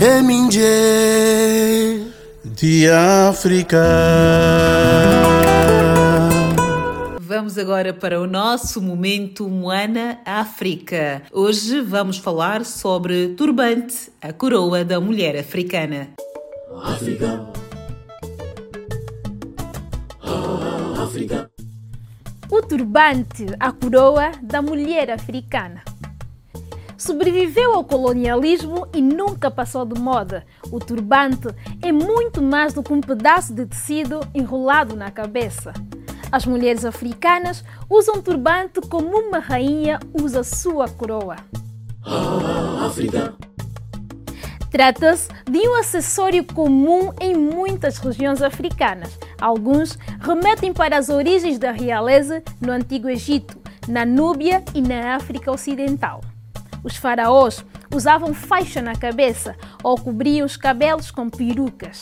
[0.00, 2.02] É Minjê.
[2.44, 3.78] De África
[7.48, 11.22] Vamos agora para o nosso momento Moana África.
[11.32, 16.10] Hoje vamos falar sobre turbante, a coroa da mulher africana.
[22.50, 25.82] O turbante, a coroa da mulher africana.
[26.98, 30.44] Sobreviveu ao colonialismo e nunca passou de moda.
[30.70, 31.48] O turbante
[31.80, 35.72] é muito mais do que um pedaço de tecido enrolado na cabeça.
[36.30, 41.36] As mulheres africanas usam turbante como uma rainha usa sua coroa.
[44.70, 49.18] Trata-se de um acessório comum em muitas regiões africanas.
[49.40, 53.56] Alguns remetem para as origens da realeza no Antigo Egito,
[53.88, 56.20] na Núbia e na África Ocidental.
[56.84, 57.64] Os faraós
[57.94, 62.00] usavam faixa na cabeça ou cobriam os cabelos com perucas.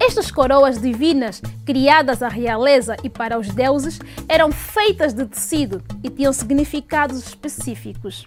[0.00, 6.08] Estas coroas divinas, criadas à realeza e para os deuses, eram feitas de tecido e
[6.08, 8.24] tinham significados específicos.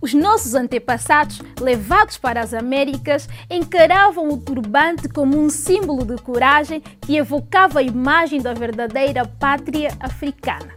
[0.00, 6.82] Os nossos antepassados, levados para as Américas, encaravam o turbante como um símbolo de coragem
[7.00, 10.74] que evocava a imagem da verdadeira pátria africana.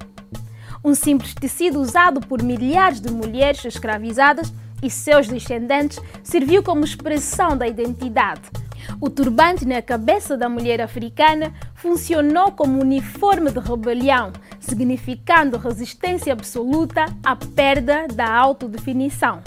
[0.83, 7.57] Um simples tecido usado por milhares de mulheres escravizadas e seus descendentes serviu como expressão
[7.57, 8.64] da identidade.
[8.99, 17.05] O turbante na cabeça da mulher africana funcionou como uniforme de rebelião, significando resistência absoluta
[17.23, 19.41] à perda da autodefinição.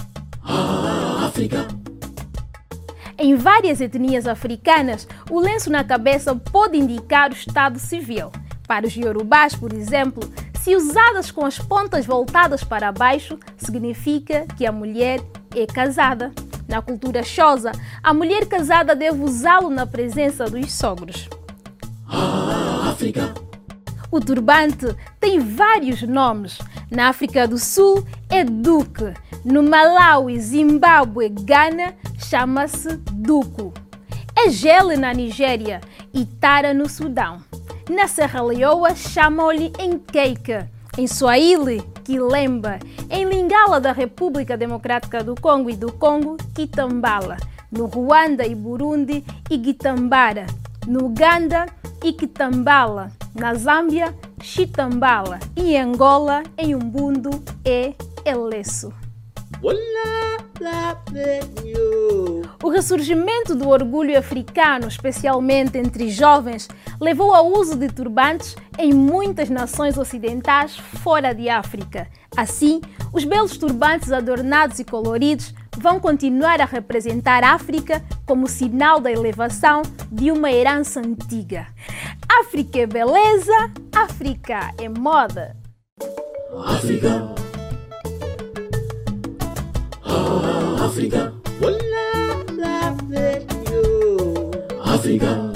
[1.24, 1.66] África.
[3.20, 8.30] Em várias etnias africanas, o lenço na cabeça pode indicar o estado civil.
[8.66, 10.22] Para os iorubás, por exemplo,
[10.68, 15.18] se usadas com as pontas voltadas para baixo, significa que a mulher
[15.56, 16.30] é casada.
[16.68, 21.26] Na cultura xosa, a mulher casada deve usá-lo na presença dos sogros.
[22.86, 23.32] África.
[24.10, 26.58] O turbante tem vários nomes.
[26.90, 29.14] Na África do Sul é duque.
[29.42, 33.72] No Malawi, Zimbábue, Ghana chama-se duco.
[34.36, 35.80] É gele na Nigéria
[36.12, 37.47] e tara no Sudão.
[37.88, 40.66] Na Serra Leoa chamam-lhe enkeike.
[40.98, 42.78] Em Swahili, quilemba.
[43.08, 47.38] Em Lingala da República Democrática do Congo e do Congo, kitambala.
[47.72, 50.46] No Ruanda e Burundi, igitambara.
[50.86, 51.64] No Uganda,
[52.04, 53.10] ikitambala.
[53.34, 55.38] Na Zâmbia, chitambala.
[55.56, 57.30] E em Angola, em Umbundo,
[57.64, 58.92] é eleço.
[62.62, 66.68] O ressurgimento do orgulho africano, especialmente entre jovens,
[67.00, 72.08] levou ao uso de turbantes em muitas nações ocidentais fora de África.
[72.36, 72.80] Assim,
[73.12, 79.10] os belos turbantes adornados e coloridos vão continuar a representar a África como sinal da
[79.10, 81.68] elevação de uma herança antiga.
[82.40, 85.56] África é beleza, África é moda.
[86.66, 87.34] África.
[90.80, 91.32] África.
[94.84, 95.52] África.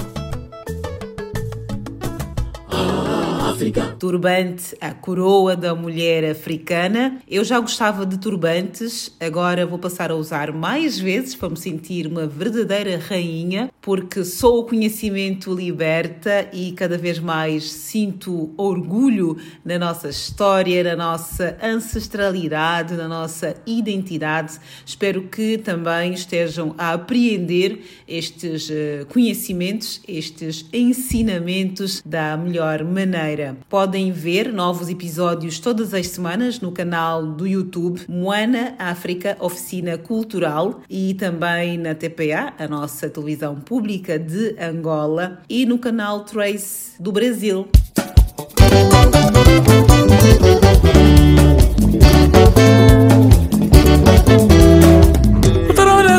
[3.51, 3.92] África.
[4.03, 7.21] Turbante, a coroa da mulher africana.
[7.31, 12.09] Eu já gostava de turbantes, agora vou passar a usar mais vezes para me sentir
[12.09, 19.79] uma verdadeira rainha, porque só o conhecimento liberta e cada vez mais sinto orgulho na
[19.79, 24.59] nossa história, na nossa ancestralidade, na nossa identidade.
[24.85, 33.57] Espero que também estejam a apreender estes eh, conhecimentos, estes ensinamentos da melhor maneira.
[33.93, 40.81] Podem ver novos episódios todas as semanas no canal do YouTube Moana África Oficina Cultural
[40.89, 47.13] e também na TPA, a nossa televisão pública de Angola, e no canal Trace do
[47.13, 47.69] Brasil.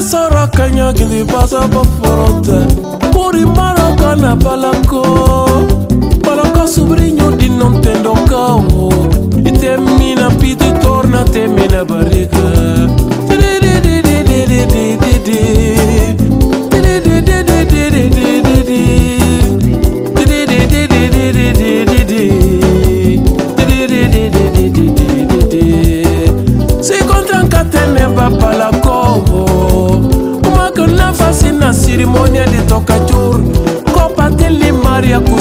[0.03, 2.67] Sara kanya gili basa ba forota
[3.13, 5.72] Puri mara kana balako
[6.34, 8.89] Solongo sobrinho di non tendo cavo.
[9.36, 12.88] E temi na pito torna temi na barriga
[13.27, 15.82] Di di di di di di di di.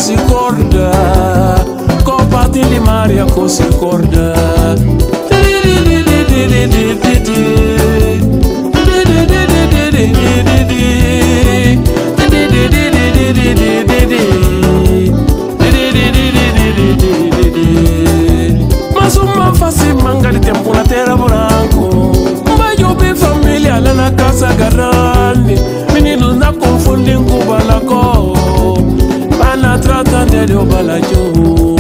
[0.03, 1.65] Maria cusi corda
[2.05, 4.35] Copa de Maria cusi corda.
[18.95, 22.13] Mas uma face manga de tempo na terra branco.
[22.57, 25.55] Vai bem família lá na casa grande
[25.93, 28.42] Meninos na confundem com balacó
[30.47, 31.72] trata de o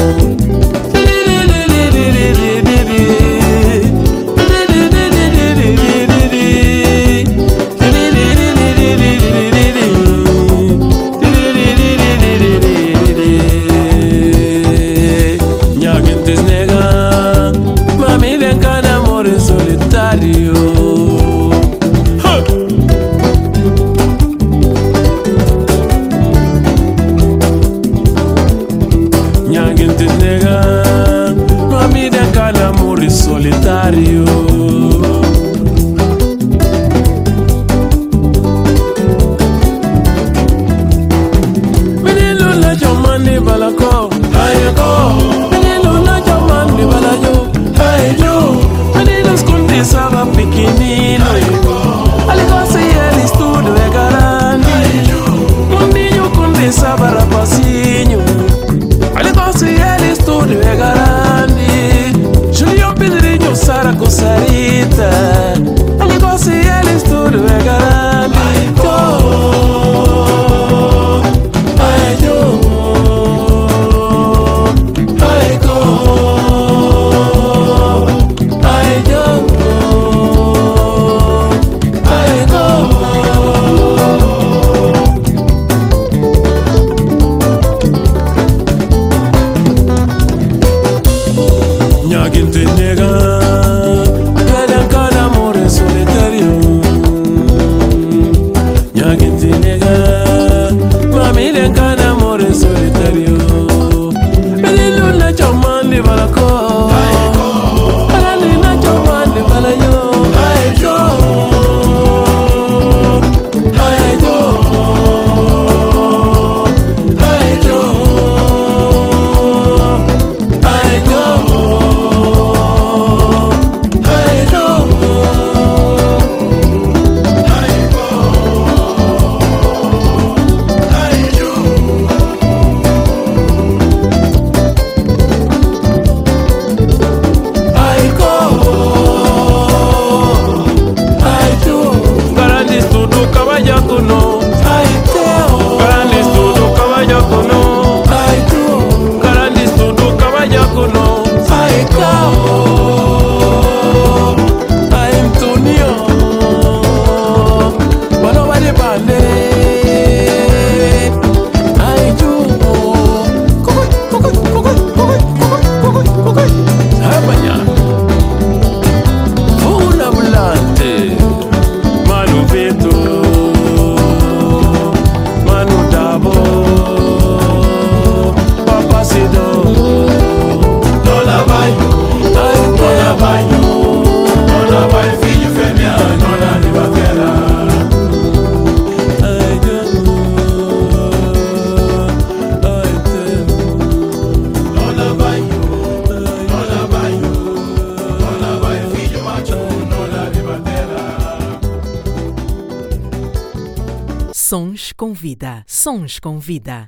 [204.82, 205.64] Sons com vida.
[205.64, 206.84] Sons com vida.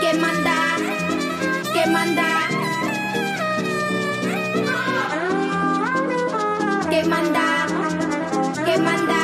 [0.00, 0.76] que manda,
[1.72, 2.48] que manda,
[6.90, 7.66] que manda,
[8.64, 9.22] que manda,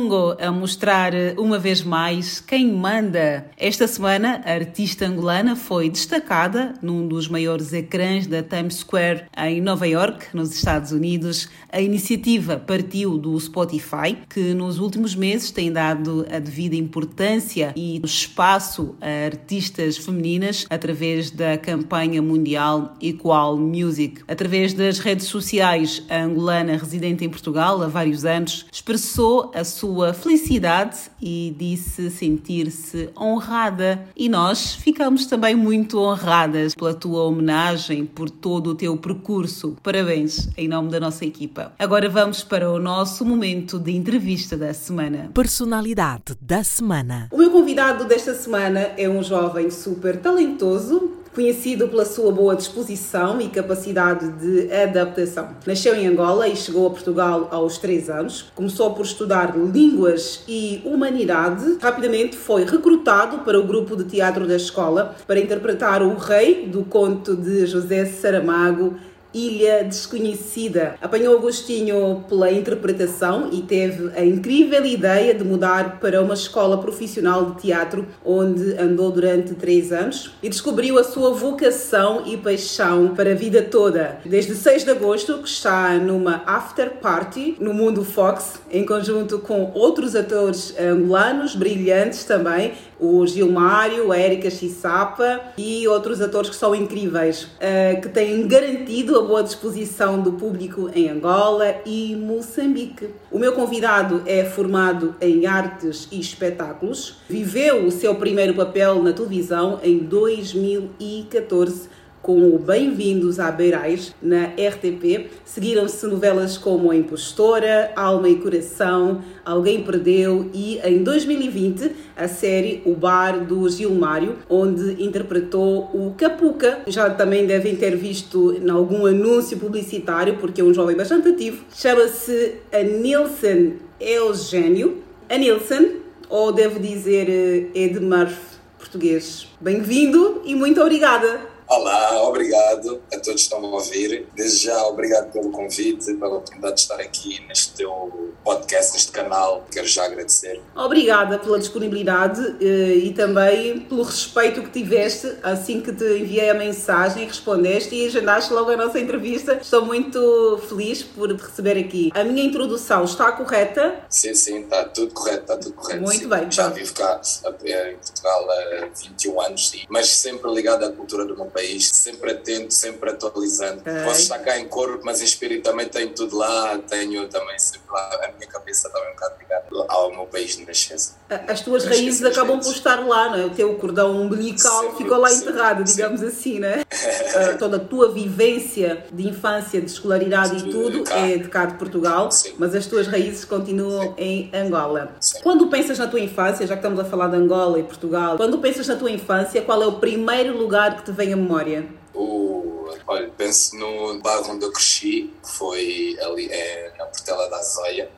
[0.00, 3.44] Pongo a mostrar uma vez mais quem manda.
[3.54, 9.60] Esta semana, a artista angolana foi destacada num dos maiores ecrãs da Times Square em
[9.60, 11.50] Nova York, nos Estados Unidos.
[11.70, 18.00] A iniciativa partiu do Spotify, que nos últimos meses tem dado a devida importância e
[18.02, 24.22] espaço a artistas femininas através da campanha mundial Equal Music.
[24.26, 29.89] Através das redes sociais, a angolana residente em Portugal há vários anos expressou a sua
[30.14, 34.04] felicidade e disse sentir-se honrada.
[34.16, 39.76] E nós ficamos também muito honradas pela tua homenagem, por todo o teu percurso.
[39.82, 41.72] Parabéns em nome da nossa equipa.
[41.78, 45.30] Agora vamos para o nosso momento de entrevista da semana.
[45.34, 47.28] Personalidade da semana.
[47.30, 53.40] O meu convidado desta semana é um jovem super talentoso, conhecido pela sua boa disposição
[53.40, 55.50] e capacidade de adaptação.
[55.66, 58.50] Nasceu em Angola e chegou a Portugal aos 3 anos.
[58.54, 61.78] Começou por estudar línguas e humanidade.
[61.80, 66.84] Rapidamente foi recrutado para o grupo de teatro da escola para interpretar o rei do
[66.84, 68.96] conto de José Saramago
[69.32, 70.94] Ilha Desconhecida.
[71.00, 76.78] Apanhou o gostinho pela interpretação e teve a incrível ideia de mudar para uma escola
[76.78, 83.14] profissional de teatro, onde andou durante três anos e descobriu a sua vocação e paixão
[83.14, 84.20] para a vida toda.
[84.24, 89.70] Desde 6 de agosto, que está numa after party no Mundo Fox, em conjunto com
[89.74, 96.74] outros atores angolanos brilhantes também, o Gilmário, a Érica Chisapa e outros atores que são
[96.74, 103.08] incríveis, eh, que têm garantido a boa disposição do público em Angola e Moçambique.
[103.30, 109.12] O meu convidado é formado em artes e espetáculos, viveu o seu primeiro papel na
[109.12, 111.88] televisão em 2014
[112.22, 115.30] com o Bem-vindos a Beirais na RTP.
[115.44, 122.82] Seguiram-se novelas como A Impostora, Alma e Coração, Alguém Perdeu e, em 2020, a série
[122.84, 126.80] O Bar do Gilmário, onde interpretou o Capuca.
[126.86, 131.64] Já também devem ter visto em algum anúncio publicitário, porque é um jovem bastante ativo.
[131.74, 134.98] Chama-se Anilson Eugênio.
[135.28, 138.30] Anilson, ou devo dizer eh, Edmar
[138.78, 139.46] português.
[139.60, 141.49] Bem-vindo e muito obrigada.
[141.70, 144.26] Olá, obrigado a todos que estão a ouvir.
[144.34, 149.64] Desde já, obrigado pelo convite, pela oportunidade de estar aqui neste teu podcast, neste canal.
[149.70, 150.60] Quero já agradecer.
[150.74, 156.54] Obrigada pela disponibilidade eh, e também pelo respeito que tiveste assim que te enviei a
[156.54, 159.54] mensagem, respondeste e agendaste logo a nossa entrevista.
[159.54, 162.10] Estou muito feliz por te receber aqui.
[162.16, 163.94] A minha introdução está correta?
[164.08, 166.02] Sim, sim, está tudo correto, está tudo correto.
[166.02, 166.28] Muito sim.
[166.28, 166.50] bem.
[166.50, 167.20] Já vivo cá
[167.62, 171.59] eh, em Portugal há 21 anos, sim, mas sempre ligado à cultura do meu país,
[171.80, 173.82] sempre atento, sempre atualizando.
[174.04, 177.90] Posso estar cá em corpo, mas em espírito também tenho tudo lá, tenho também sempre
[177.92, 181.14] lá, a minha cabeça também um bocado ligada ao meu país de nascença.
[181.28, 183.46] A- As tuas raízes acabam das por estar lá, não é?
[183.46, 186.82] O teu cordão umbilical Sempre, ficou lá sempre, enterrado, digamos assim, né?
[187.34, 191.16] Ah, Toda a tua vivência de infância, de escolaridade e tudo cá.
[191.18, 192.28] é de cá de Portugal,
[192.58, 195.14] mas as tuas raízes continuam em Angola.
[195.42, 198.58] Quando pensas na tua infância, já que estamos a falar de Angola e Portugal, quando
[198.58, 201.88] pensas na tua infância, qual é o primeiro lugar que te vem à memória?
[202.14, 207.58] O, olha, penso no bairro onde eu cresci, que foi ali é, na Portela da
[207.58, 208.10] Azóia,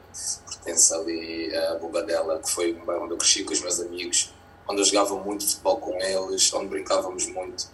[0.47, 4.33] pertence ali a Bobadela, que foi um bairro onde eu cresci com os meus amigos,
[4.69, 7.67] onde eu jogava muito futebol com eles, onde brincávamos muito.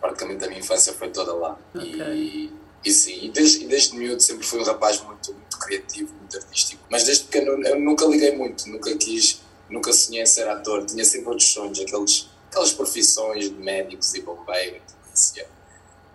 [0.00, 1.58] Praticamente a minha infância foi toda lá.
[1.74, 2.52] E,
[2.84, 6.36] e sim, e desde, e desde miúdo sempre fui um rapaz muito, muito criativo, muito
[6.36, 6.82] artístico.
[6.90, 10.84] Mas desde pequeno eu nunca liguei muito, nunca quis, nunca sonhei em ser ator.
[10.84, 15.46] Tinha sempre outros sonhos, aqueles, aquelas profissões de médicos e bombeiro, de polícia.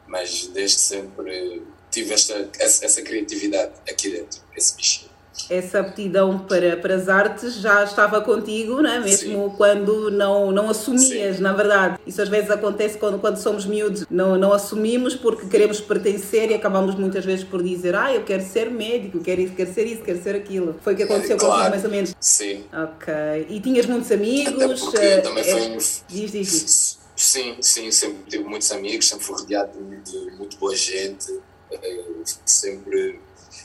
[0.08, 1.62] Mas desde sempre
[1.92, 5.11] tive esta, essa, essa criatividade aqui dentro, esse bichinho.
[5.50, 9.00] Essa aptidão para, para as artes já estava contigo, não é?
[9.00, 12.00] mesmo quando não, não assumias, na verdade.
[12.06, 16.54] Isso às vezes acontece quando, quando somos miúdos, não, não assumimos porque queremos pertencer e
[16.54, 20.22] acabamos muitas vezes por dizer: Ah, eu quero ser médico, quero, quero ser isso, quero
[20.22, 20.76] ser aquilo.
[20.82, 21.70] Foi o que aconteceu contigo, Claro.
[21.72, 22.16] mais ou menos.
[22.20, 22.64] Sim.
[22.74, 23.14] Ok.
[23.50, 24.80] E tinhas muitos amigos?
[24.82, 27.00] porque eh, também eh, foi um- Diz, diz, diz.
[27.16, 31.40] Sim, sim, sempre tive muitos amigos, sempre fui rodeado de, de muito boa gente,
[31.72, 32.02] eh,
[32.46, 33.20] sempre,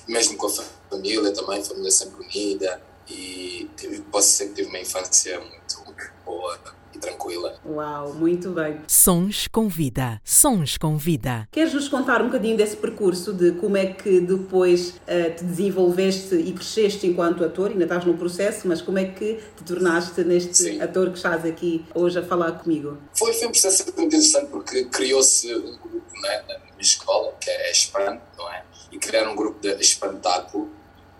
[0.06, 0.50] mesmo com a
[0.90, 5.94] família também, família sempre unida e tive, posso dizer que tive uma infância muito
[6.24, 6.58] boa
[6.96, 7.54] e tranquila.
[7.64, 8.80] Uau, muito bem.
[8.88, 10.20] Sons com vida.
[10.24, 11.48] Sons com vida.
[11.52, 16.34] Queres nos contar um bocadinho desse percurso, de como é que depois eh, te desenvolveste
[16.34, 17.70] e cresceste enquanto ator?
[17.70, 21.84] Ainda estás no processo, mas como é que te tornaste neste ator que estás aqui
[21.94, 22.98] hoje a falar comigo?
[23.14, 27.50] Foi, foi um processo muito interessante porque criou-se um grupo né, na minha escola, que
[27.50, 28.64] é a SPAN, não é?
[28.90, 30.70] E criaram um grupo de espantáculo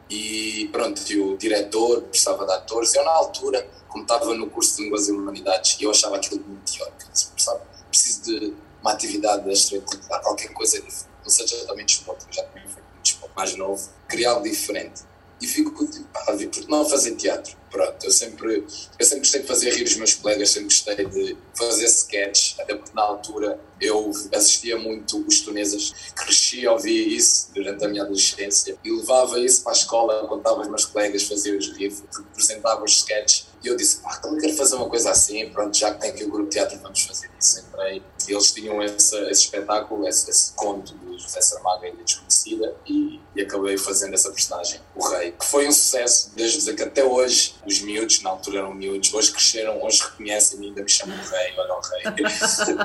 [0.08, 2.94] e pronto, o diretor precisava de atores.
[2.94, 6.70] Eu, na altura, como estava no curso de Línguas e Humanidades, eu achava aquilo muito
[7.12, 7.60] disse, "Sabe,
[7.90, 11.08] Preciso de uma atividade extracurricular, qualquer coisa diferente.
[11.22, 13.88] Não seja também desporto, eu já tinha feito muito desporto mais novo.
[14.06, 15.02] Criar algo diferente.
[15.40, 16.06] E fico tipo,
[16.36, 17.56] vi, porque não fazer teatro?
[17.70, 18.64] Pronto, eu sempre,
[18.98, 22.74] eu sempre gostei de fazer rir os meus colegas, sempre gostei de fazer sketches, até
[22.74, 28.02] porque na altura eu assistia muito os tunesas, cresci a ouvir isso durante a minha
[28.02, 32.92] adolescência e levava isso para a escola, contava aos meus colegas, fazia-os rir, representava os
[32.92, 36.10] sketches e eu disse, pá, também quero fazer uma coisa assim, pronto, já que tem
[36.10, 37.60] aqui o grupo de teatro, vamos fazer isso.
[37.60, 42.74] Entrei e eles tinham esse, esse espetáculo, esse, esse conto do José Saramago, ainda desconhecida,
[42.86, 46.82] e, e acabei fazendo essa personagem, o Rei, que foi um sucesso, desde dizer que
[46.82, 50.88] até hoje, os miúdos, na altura eram miúdos, hoje cresceram, hoje reconhecem e ainda me
[50.88, 52.02] chamam de Rei, olha o Rei.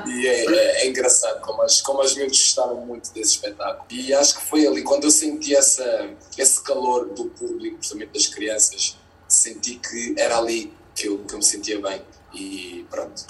[0.15, 3.85] e é, é- é engraçado como as, como as miúdos gostaram muito desse espetáculo.
[3.89, 8.27] E acho que foi ali, quando eu senti essa, esse calor do público, principalmente das
[8.27, 8.97] crianças,
[9.27, 12.01] senti que era ali que eu, que eu me sentia bem.
[12.33, 13.25] E pronto,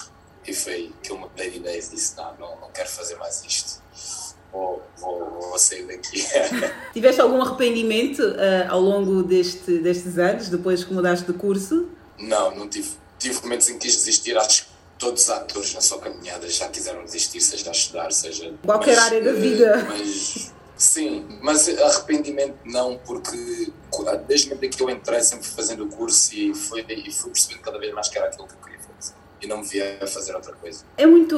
[0.46, 3.42] e foi que eu mudei de ideias e disse: não, não, não quero fazer mais
[3.44, 3.81] isto.
[4.52, 6.22] Vou, vou, vou sair daqui.
[6.92, 11.88] Tiveste algum arrependimento eh, ao longo deste, destes anos, depois que mudaste de curso?
[12.22, 12.90] não, não tive.
[13.18, 16.68] Tive momentos em que quis desistir, acho que todos os atores na sua caminhada já
[16.68, 18.52] quiseram desistir, seja a estudar, seja.
[18.64, 19.86] Qualquer área da eh, vida.
[19.88, 23.36] Mas, sim, mas arrependimento não, porque
[24.26, 27.30] desde o momento em que eu entrei, sempre fazendo o curso e fui, e fui
[27.30, 28.71] percebendo cada vez mais que era aquilo que eu queria.
[29.42, 30.84] E não me via a fazer outra coisa.
[30.96, 31.36] É muito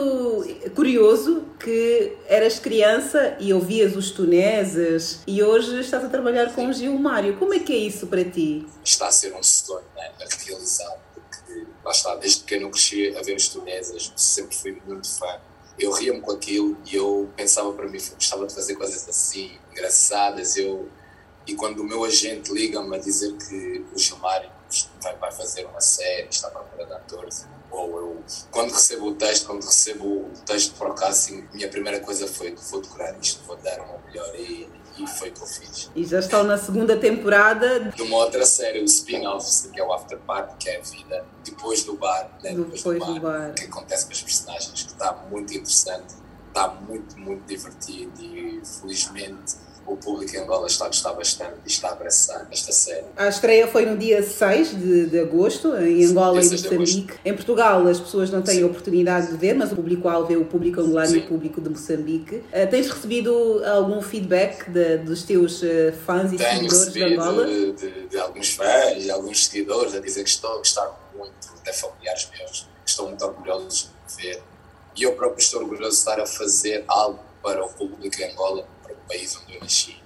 [0.74, 6.72] curioso que eras criança e ouvias os tuneses e hoje estás a trabalhar com o
[6.72, 7.38] Gilmário.
[7.38, 8.66] Como é que é isso para ti?
[8.84, 13.16] Está a ser um sonho né, a realizar, porque lá está, desde pequeno eu cresci
[13.16, 15.40] a ver os tuneses, sempre fui muito fã.
[15.78, 20.56] Eu ria-me com aquilo e eu pensava para mim, gostava de fazer coisas assim, engraçadas.
[20.56, 20.88] Eu,
[21.46, 24.50] e quando o meu agente liga-me a dizer que o Gilmário
[25.02, 29.14] vai, vai fazer uma série, está à procura de atores, ou eu, quando recebo o
[29.14, 33.42] texto, quando recebo o texto por acaso, assim, minha primeira coisa foi vou decorar isto,
[33.46, 34.68] vou dar uma melhor e,
[34.98, 35.90] e foi o que eu fiz.
[35.94, 37.80] E já estão na segunda temporada.
[37.90, 41.24] De uma outra série, o spin-off, que é o After Party, que é a vida
[41.44, 42.52] depois do bar, né?
[42.54, 43.50] depois, Depois do, do bar, bar.
[43.50, 46.14] o que acontece com os personagens, que está muito interessante,
[46.48, 49.54] está muito, muito divertido e felizmente
[49.86, 53.04] o público em Angola está a gostar bastante e está a abraçar esta série.
[53.16, 57.14] A estreia foi no dia 6 de, de agosto, em Angola e 6 de Moçambique.
[57.24, 60.44] Em Portugal, as pessoas não têm a oportunidade de ver, mas o público-alvo é o
[60.44, 62.42] público angolano e o público de Moçambique.
[62.52, 67.46] Eh, tens recebido algum feedback de- dos teus eh, fãs e Tenho seguidores de Angola?
[67.46, 71.34] de, de- de alguns fãs e alguns seguidores a dizer que estão a gostar muito,
[71.60, 74.42] até familiares meus, que estão muito orgulhosos de ver.
[74.96, 78.64] E eu próprio estou orgulhoso de estar a fazer algo para o público em Angola,
[79.08, 79.96] país onde eu nasci.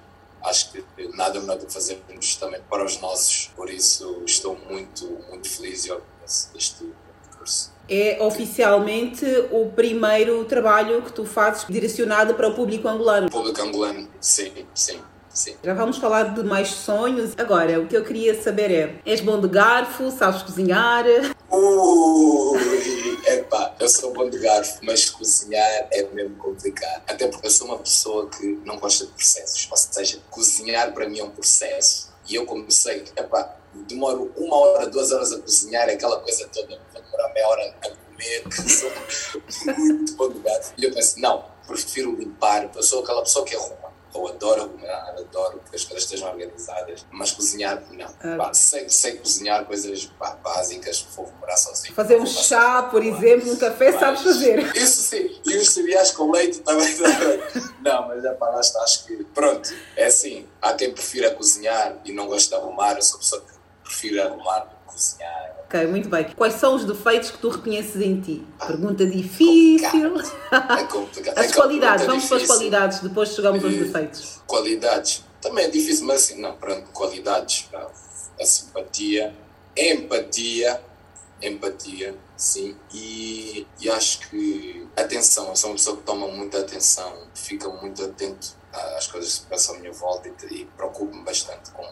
[0.44, 0.84] Acho que
[1.16, 5.84] nada melhor do que fazermos também para os nossos, por isso estou muito, muito feliz
[5.84, 6.84] e orgulhoso deste
[7.28, 7.72] percurso.
[7.88, 13.26] É oficialmente o primeiro trabalho que tu fazes direcionado para o público angolano.
[13.26, 15.00] O público angolano, sim, sim,
[15.32, 15.56] sim.
[15.62, 17.32] Já vamos falar de mais sonhos.
[17.38, 20.10] Agora, o que eu queria saber é: és bom de garfo?
[20.10, 21.04] Sabes cozinhar?
[21.50, 22.97] Ui,
[23.48, 27.02] epá, eu sou bom de garfo, mas cozinhar é mesmo complicado.
[27.08, 29.66] Até porque eu sou uma pessoa que não gosta de processos.
[29.70, 32.12] Ou seja, cozinhar para mim é um processo.
[32.28, 37.02] E eu comecei, epá, demoro uma hora, duas horas a cozinhar, aquela coisa toda, vou
[37.02, 38.92] demorar meia hora a comer, sou
[39.74, 40.74] muito bom de garfo.
[40.76, 42.70] E eu pensei, não, prefiro limpar.
[42.74, 43.87] Eu sou aquela pessoa que arruma.
[44.14, 48.06] Eu adoro arrumar, adoro que as coisas estejam organizadas, mas cozinhar, não.
[48.20, 48.36] Ah.
[48.36, 51.94] Pá, sei, sei cozinhar coisas pá, básicas, vou morar sozinho.
[51.94, 54.76] Fazer um chá, por exemplo, um café, sabes fazer.
[54.76, 56.88] Isso sim, e os cereais com leite também.
[57.82, 59.24] Não, mas é para lá está, acho que.
[59.24, 60.46] Pronto, é assim.
[60.60, 62.96] Há quem prefira cozinhar e não gosta de arrumar.
[62.96, 63.52] Eu sou pessoa que
[63.84, 65.56] prefiro arrumar cozinhar.
[65.64, 66.24] Ok, muito bem.
[66.34, 68.46] Quais são os defeitos que tu reconheces em ti?
[68.66, 70.14] Pergunta difícil.
[70.50, 71.36] É complicado.
[71.38, 72.46] As É qualidades, é vamos para as difícil.
[72.46, 74.40] qualidades, depois chegamos aos defeitos.
[74.46, 75.24] Qualidades.
[75.42, 77.68] Também é difícil, mas assim, não, pronto, qualidades.
[78.40, 79.34] A simpatia,
[79.76, 80.80] empatia,
[81.42, 82.76] empatia, sim.
[82.92, 88.02] E, e acho que atenção, eu sou uma pessoa que toma muita atenção, fica muito
[88.04, 88.56] atento
[88.96, 91.86] às coisas que se passam à minha volta e, e preocupo-me bastante com,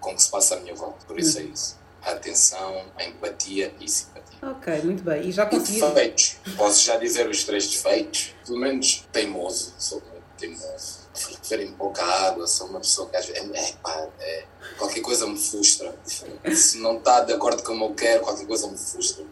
[0.00, 1.04] com o que se passa à minha volta.
[1.06, 1.78] Por isso é isso.
[2.06, 4.38] A atenção, a empatia e simpatia.
[4.40, 5.28] Ok, muito bem.
[5.28, 5.80] E já consegui.
[5.80, 6.36] Defeitos.
[6.56, 8.32] Posso já dizer os três defeitos?
[8.46, 9.74] Pelo menos teimoso.
[9.76, 11.08] Sou muito teimoso.
[11.12, 12.46] Preferem pouca água.
[12.46, 13.50] Sou uma pessoa que às vezes.
[13.52, 14.44] É, pá, é,
[14.78, 15.96] qualquer coisa me frustra.
[16.54, 19.24] Se não está de acordo com como eu quero, qualquer coisa me frustra.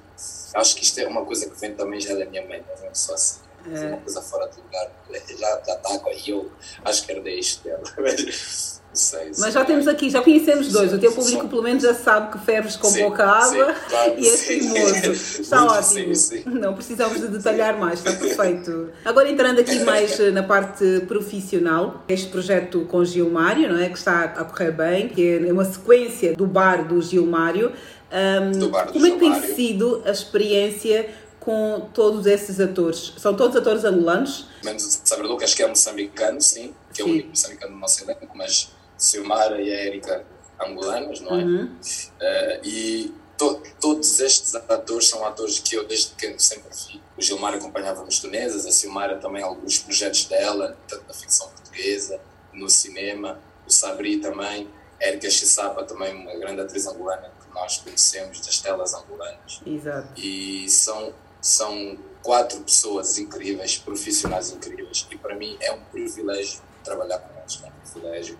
[0.54, 2.64] Acho que isto é uma coisa que vem também já da minha mãe.
[2.80, 3.38] Não é só assim.
[3.72, 4.90] É uma coisa fora de lugar.
[5.38, 6.50] Já, já está com eu
[6.84, 7.82] acho que herdei isto dela.
[8.94, 9.32] Sei.
[9.38, 10.92] Mas já temos aqui, já conhecemos dois.
[10.92, 14.14] O teu público, pelo menos, já sabe que ferves com Sim, pouca água sim, claro,
[14.18, 14.58] e sim.
[14.60, 15.42] teimoso.
[15.42, 15.82] Está ótimo.
[15.82, 16.42] sim, sim.
[16.46, 18.90] Não precisamos de detalhar mais, está perfeito.
[19.04, 23.88] Agora, entrando aqui mais eh, na parte profissional, este projeto com Gilmário, não é?
[23.88, 27.72] Que está a correr bem, que é uma sequência do bar do Gilmário.
[28.12, 31.10] Ahm, Do bar do como é que tem sido a experiência
[31.40, 33.12] com todos esses atores?
[33.18, 34.46] São todos atores angolanos?
[34.64, 38.02] menos o Saber Lucas, que é moçambicano, sim, que é o único moçambicano do nosso
[38.02, 40.24] elenco, mas Silmara e a Érica
[40.60, 41.44] angolanos, não é?
[41.44, 41.76] Uhum.
[42.20, 47.02] Eh, e to- todos estes atores são atores que eu desde pequeno sempre vi.
[47.18, 52.20] O Gilmar acompanhava nos tunesas, a Silmara também alguns projetos dela, tanto na ficção portuguesa,
[52.52, 54.68] no cinema, o Sabri também,
[55.00, 60.08] a Érica Chisapa também, uma grande atriz angolana que nós conhecemos das telas angolanas Exato.
[60.20, 67.18] e são, são quatro pessoas incríveis, profissionais incríveis, e para mim é um privilégio trabalhar
[67.18, 68.38] com eles, é um privilégio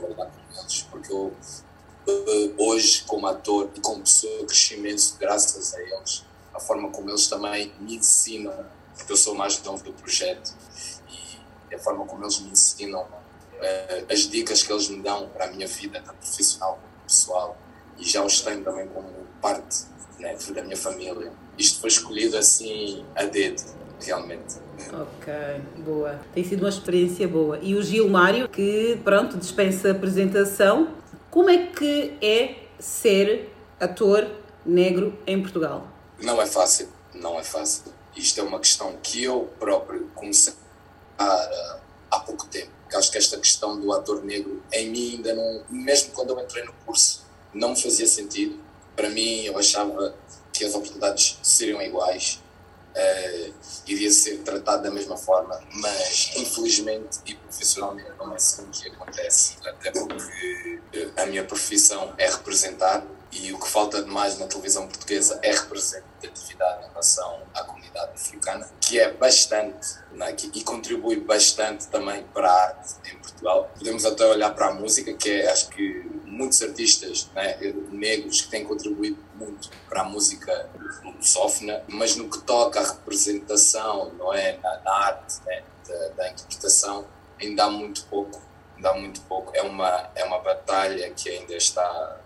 [0.00, 1.32] trabalhar com eles, porque eu
[2.06, 7.10] eh, hoje, como ator e como pessoa, cresci imenso graças a eles, a forma como
[7.10, 8.54] eles também me ensinam,
[8.96, 10.54] porque eu sou mais novo do projeto,
[11.70, 13.06] e a forma como eles me ensinam,
[13.60, 17.56] eh, as dicas que eles me dão para a minha vida, tanto profissional como pessoal,
[17.98, 19.08] e já os tenho também como
[19.40, 19.86] parte
[20.18, 21.32] né, da minha família.
[21.56, 23.62] Isto foi escolhido assim a dedo,
[24.06, 24.56] realmente.
[24.92, 25.32] Ok,
[25.78, 26.20] boa.
[26.34, 27.58] Tem sido uma experiência boa.
[27.62, 30.88] E o Gilmário, que pronto, dispensa apresentação.
[31.30, 33.50] Como é que é ser
[33.80, 34.26] ator
[34.64, 35.88] negro em Portugal?
[36.22, 37.92] Não é fácil, não é fácil.
[38.16, 40.54] Isto é uma questão que eu próprio comecei
[41.18, 41.78] a há,
[42.12, 42.70] há pouco tempo.
[42.94, 46.62] Acho que esta questão do ator negro em mim ainda não, mesmo quando eu entrei
[46.62, 48.56] no curso, não me fazia sentido.
[48.94, 50.14] Para mim, eu achava
[50.52, 52.40] que as oportunidades seriam iguais,
[52.94, 53.54] uh,
[53.86, 59.56] iria ser tratado da mesma forma, mas infelizmente e profissionalmente não é assim que acontece,
[59.66, 60.80] até porque
[61.16, 66.84] a minha profissão é representar e o que falta demais na televisão portuguesa é representatividade
[66.86, 72.62] em relação à comunidade africana, que é bastante né, e contribui bastante também para a
[72.66, 73.70] arte em Portugal.
[73.76, 77.56] Podemos até olhar para a música, que é, acho que muitos artistas né,
[77.90, 80.68] negros que têm contribuído muito para a música
[81.04, 86.30] lusófona, mas no que toca à representação, não é, na, na arte né, da, da
[86.30, 87.06] interpretação,
[87.40, 88.42] ainda há muito pouco.
[88.76, 89.52] Ainda há muito pouco.
[89.54, 92.20] É uma, é uma batalha que ainda está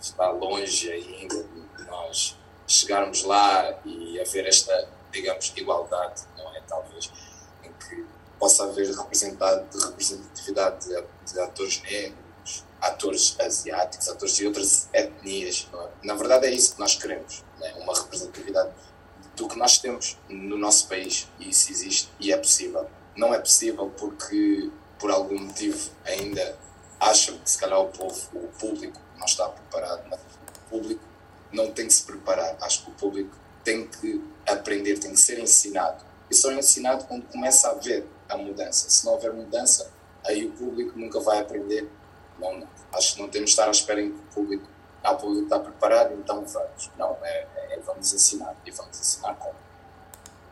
[0.00, 2.36] está longe ainda de nós
[2.66, 6.60] chegarmos lá e haver esta, digamos, igualdade, não é?
[6.66, 7.10] Talvez,
[7.62, 8.04] em que
[8.38, 12.23] possa haver representado, representatividade de, de atores negros,
[12.84, 15.68] atores asiáticos, atores de outras etnias.
[15.72, 16.06] É?
[16.06, 17.72] Na verdade, é isso que nós queremos, é?
[17.74, 18.72] uma representatividade
[19.36, 22.88] do que nós temos no nosso país, e isso existe e é possível.
[23.16, 26.58] Não é possível porque, por algum motivo, ainda
[27.00, 30.04] acham que se calhar o povo, o público, não está preparado.
[30.08, 31.04] Mas o público
[31.52, 32.56] não tem que se preparar.
[32.60, 36.04] Acho que o público tem que aprender, tem que ser ensinado.
[36.30, 38.90] E só é ensinado quando começa a ver a mudança.
[38.90, 39.90] Se não houver mudança,
[40.26, 41.88] aí o público nunca vai aprender.
[42.38, 42.68] Não, não.
[42.94, 44.64] Acho que não temos de estar à espera em que o público,
[45.02, 46.90] ah, o público está preparado, então vamos.
[46.98, 48.56] Não, é, é vamos ensinar.
[48.64, 49.54] E vamos ensinar como?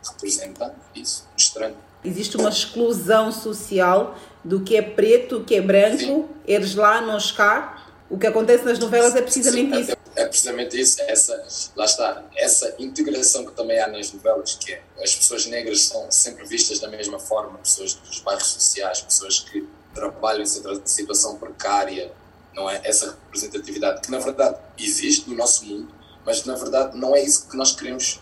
[0.06, 1.76] Representando isso, mostrando.
[2.04, 6.28] Existe uma exclusão social do que é preto, o que é branco, Sim.
[6.46, 7.78] eles lá, nós cá.
[8.10, 9.92] O que acontece nas novelas é precisamente Sim, isso.
[9.92, 14.72] É, é precisamente isso, essa, lá está, essa integração que também há nas novelas, que
[14.74, 19.40] é as pessoas negras são sempre vistas da mesma forma, pessoas dos bairros sociais, pessoas
[19.40, 20.46] que trabalham em
[20.84, 22.12] situação precária,
[22.54, 22.80] não é?
[22.84, 27.48] Essa representatividade que na verdade existe no nosso mundo, mas na verdade não é isso
[27.48, 28.20] que nós queremos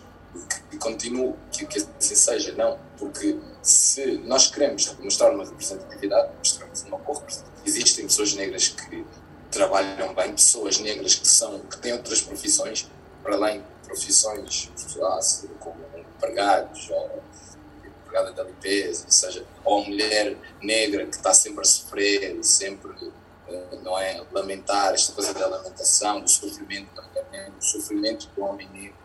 [0.70, 6.82] que continue, que, que assim seja, não, porque se nós queremos mostrar uma representatividade, mostramos
[6.82, 7.68] uma boa representatividade.
[7.68, 9.04] Existem pessoas negras que
[9.50, 12.88] trabalham bem, pessoas negras que são que têm outras profissões,
[13.22, 15.18] para além de profissões, lá,
[15.58, 17.22] como empregados, ou
[17.84, 23.12] empregada da limpeza, ou seja, ou mulher negra que está sempre a sofrer, sempre
[23.82, 28.42] não é lamentar esta coisa da lamentação, do sofrimento da mulher negra, do sofrimento do
[28.42, 28.98] homem negro,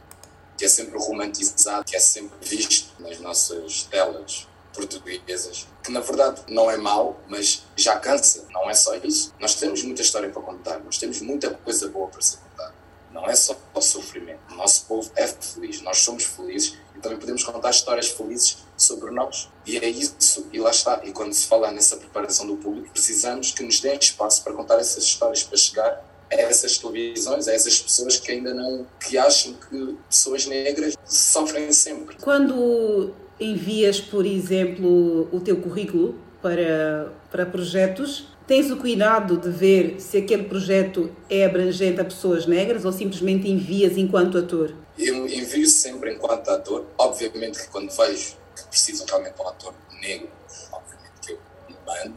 [0.57, 6.41] que é sempre romantizado, que é sempre visto nas nossas telas portuguesas, que na verdade
[6.49, 8.45] não é mau, mas já cansa.
[8.51, 9.33] Não é só isso.
[9.39, 12.75] Nós temos muita história para contar, nós temos muita coisa boa para ser contada.
[13.11, 14.41] Não é só o sofrimento.
[14.51, 19.11] O nosso povo é feliz, nós somos felizes e também podemos contar histórias felizes sobre
[19.11, 19.49] nós.
[19.65, 21.01] E é isso, e lá está.
[21.03, 24.79] E quando se fala nessa preparação do público, precisamos que nos deem espaço para contar
[24.79, 29.53] essas histórias, para chegar a essas televisões, a essas pessoas que ainda não, que acham
[29.53, 32.17] que pessoas negras sofrem sempre.
[32.21, 39.99] Quando envias, por exemplo, o teu currículo para, para projetos, tens o cuidado de ver
[39.99, 44.73] se aquele projeto é abrangente a pessoas negras ou simplesmente envias enquanto ator?
[44.97, 46.85] Eu envio sempre enquanto ator.
[46.97, 50.31] Obviamente que quando vejo que precisam realmente de um ator negro,
[50.71, 51.39] obviamente que eu
[51.85, 52.15] mando.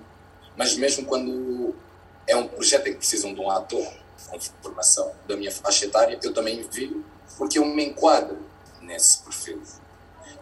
[0.56, 1.74] Mas mesmo quando
[2.26, 3.86] é um projeto em que precisam de um ator
[4.28, 7.04] com formação da minha faixa etária, eu também envio
[7.36, 8.38] porque eu me enquadro
[8.80, 9.62] nesse perfil.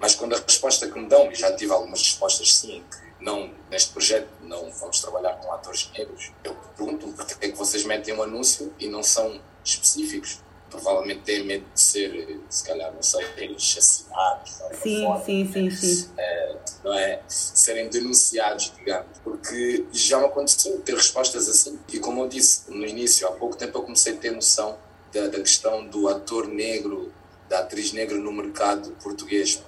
[0.01, 3.53] Mas quando a resposta que me dão, e já tive algumas respostas sim, que não,
[3.71, 8.15] neste projeto não vamos trabalhar com atores negros, eu pergunto porque é que vocês metem
[8.15, 10.41] um anúncio e não são específicos.
[10.71, 13.25] Provavelmente têm medo de ser, se calhar, não sei,
[13.57, 14.51] assassinados.
[14.83, 16.11] Sim, forma, sim, sim, sim.
[16.19, 17.21] É, não é?
[17.29, 19.19] Serem denunciados, digamos.
[19.23, 21.79] Porque já me aconteceu ter respostas assim.
[21.93, 24.77] E como eu disse no início, há pouco tempo eu comecei a ter noção
[25.13, 27.13] da, da questão do ator negro,
[27.49, 29.63] da atriz negra no mercado português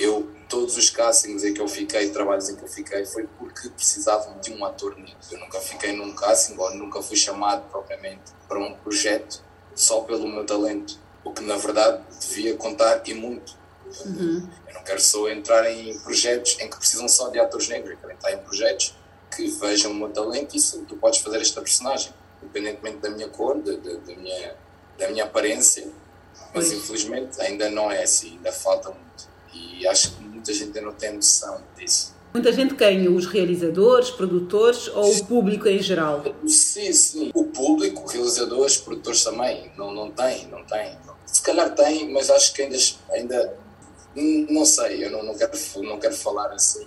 [0.00, 3.68] eu, todos os castings em que eu fiquei, trabalhos em que eu fiquei, foi porque
[3.68, 5.14] precisavam de um ator negro.
[5.30, 9.44] Eu nunca fiquei num casting ou nunca fui chamado propriamente para um projeto
[9.74, 13.58] só pelo meu talento, o que na verdade devia contar e muito.
[14.04, 14.48] Uhum.
[14.68, 17.98] Eu não quero só entrar em projetos em que precisam só de atores negros, eu
[17.98, 18.94] quero entrar em projetos
[19.34, 23.28] que vejam o meu talento e sim, tu podes fazer esta personagem, independentemente da minha
[23.28, 24.56] cor, da, da, da minha,
[24.98, 25.86] da minha aparência,
[26.54, 26.72] mas pois.
[26.72, 29.30] infelizmente ainda não é assim, ainda falta muito.
[29.52, 32.14] E acho que muita gente ainda não tem noção disso.
[32.32, 33.08] Muita gente quem?
[33.08, 36.22] Os realizadores, produtores ou o público em geral?
[36.46, 37.30] Sim, sim.
[37.34, 39.72] O público, realizadores, produtores também.
[39.76, 40.96] Não, não tem, não tem.
[41.26, 42.76] Se calhar tem, mas acho que ainda,
[43.10, 43.58] ainda
[44.16, 45.52] hum, não sei, eu não, não, quero,
[45.82, 46.86] não quero falar assim.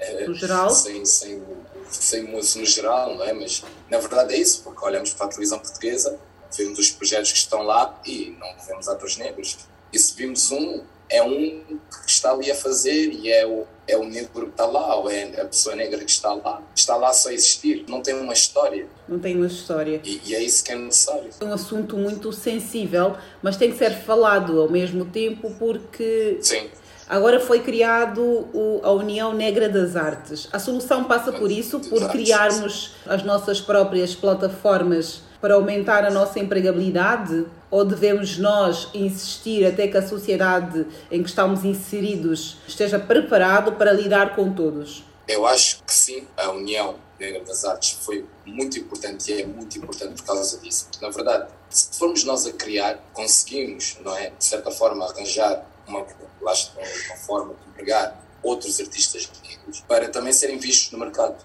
[0.00, 0.26] É?
[0.26, 0.70] No geral?
[0.70, 1.42] Sem, sem,
[1.90, 3.32] sem música no geral, não é?
[3.32, 6.18] Mas na verdade é isso, porque olhamos para a televisão portuguesa,
[6.56, 9.58] vemos os projetos que estão lá e não vemos atores negros.
[9.92, 11.62] E se vimos um, é um
[12.04, 15.10] que está ali a fazer e é o, é o negro que está lá, ou
[15.10, 16.62] é a pessoa negra que está lá.
[16.76, 18.86] Está lá só a existir, não tem uma história.
[19.08, 20.00] Não tem uma história.
[20.04, 21.30] E, e é isso que é necessário.
[21.40, 26.68] É um assunto muito sensível, mas tem que ser falado ao mesmo tempo porque Sim.
[27.08, 30.48] agora foi criado o- a União Negra das Artes.
[30.52, 36.38] A solução passa por isso, por criarmos as nossas próprias plataformas para aumentar a nossa
[36.38, 37.46] empregabilidade?
[37.70, 43.92] Ou devemos nós insistir até que a sociedade em que estamos inseridos esteja preparado para
[43.92, 45.04] lidar com todos?
[45.26, 49.76] Eu acho que sim, a União Negra das Artes foi muito importante e é muito
[49.76, 50.86] importante por causa disso.
[50.90, 55.66] Porque, na verdade, se formos nós a criar, conseguimos, não é, de certa forma, arranjar
[55.86, 56.06] uma,
[56.40, 61.36] uma forma de empregar outros artistas negros para também serem vistos no mercado.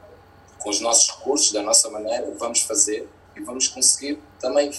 [0.60, 4.72] Com os nossos recursos, da nossa maneira, vamos fazer e vamos conseguir também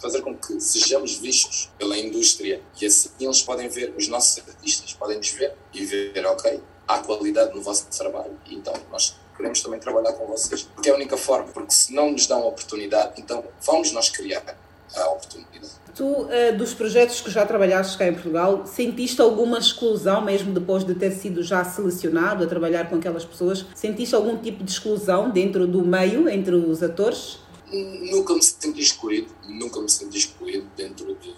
[0.00, 4.92] fazer com que sejamos vistos pela indústria e assim eles podem ver os nossos artistas,
[4.92, 9.78] podem nos ver e ver, ok, há qualidade no vosso trabalho então nós queremos também
[9.78, 13.44] trabalhar com vocês, porque é a única forma, porque se não nos dão oportunidade, então
[13.64, 14.56] vamos nós criar
[14.94, 15.46] a oportunidade.
[15.94, 20.84] Tu, eh, dos projetos que já trabalhaste cá em Portugal, sentiste alguma exclusão, mesmo depois
[20.84, 23.64] de ter sido já selecionado a trabalhar com aquelas pessoas?
[23.74, 27.38] Sentiste algum tipo de exclusão dentro do meio, entre os atores?
[27.72, 31.34] Nunca me senti excluído, nunca me senti excluído dentro de-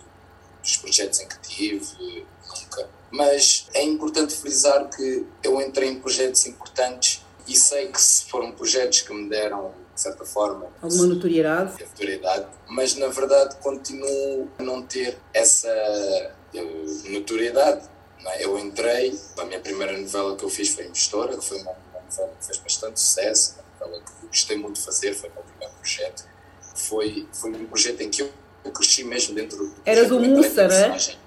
[0.63, 2.89] dos projetos em que tive, nunca.
[3.11, 7.99] Mas é importante frisar que eu entrei em projetos importantes e sei que
[8.29, 11.83] foram projetos que me deram, de certa forma, Alguma notoriedade?
[11.83, 16.31] notoriedade, mas na verdade continuo a não ter essa eh,
[17.11, 17.89] notoriedade.
[18.27, 18.45] é?
[18.45, 22.01] Eu entrei, a minha primeira novela que eu fiz foi Investora, que foi uma, uma
[22.03, 25.43] novela que fez bastante sucesso, uma novela que gostei muito de fazer, foi o meu
[25.45, 26.29] primeiro projeto.
[26.75, 28.31] Foi, foi um projeto em que eu,
[28.65, 30.69] eu cresci mesmo dentro do Eras projeto, o Mussa, é?
[30.69, 31.19] personagem.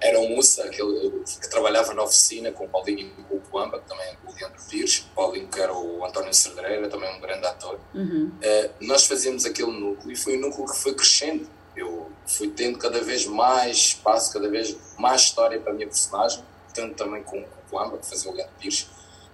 [0.00, 3.80] Era o Mussa, aquele que trabalhava na oficina com o Paulinho e com o Coamba,
[3.80, 7.20] que também é o Leandro Pires, o Paulinho que era o António Cerdeira, também um
[7.20, 7.78] grande ator.
[7.94, 8.30] Uhum.
[8.30, 11.48] Uh, nós fazíamos aquele núcleo e foi um núcleo que foi crescendo.
[11.76, 16.44] Eu fui tendo cada vez mais espaço, cada vez mais história para a minha personagem,
[16.72, 18.88] tanto também com, com o Amba, que fazia o Leandro Pires.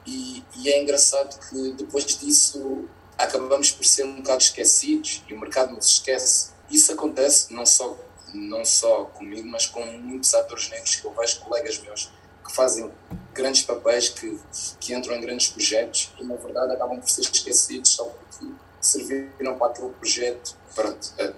[0.06, 5.40] E, e é engraçado que depois disso acabamos por ser um bocado esquecidos e o
[5.40, 6.52] mercado nos esquece.
[6.70, 7.96] Isso acontece não só,
[8.32, 12.10] não só comigo, mas com muitos atores negros que eu vejo, colegas meus,
[12.44, 12.90] que fazem
[13.32, 14.38] grandes papéis, que,
[14.80, 19.58] que entram em grandes projetos e na verdade acabam por ser esquecidos só porque serviram
[19.58, 20.56] para aquele projeto.
[20.74, 21.32] Pronto, é,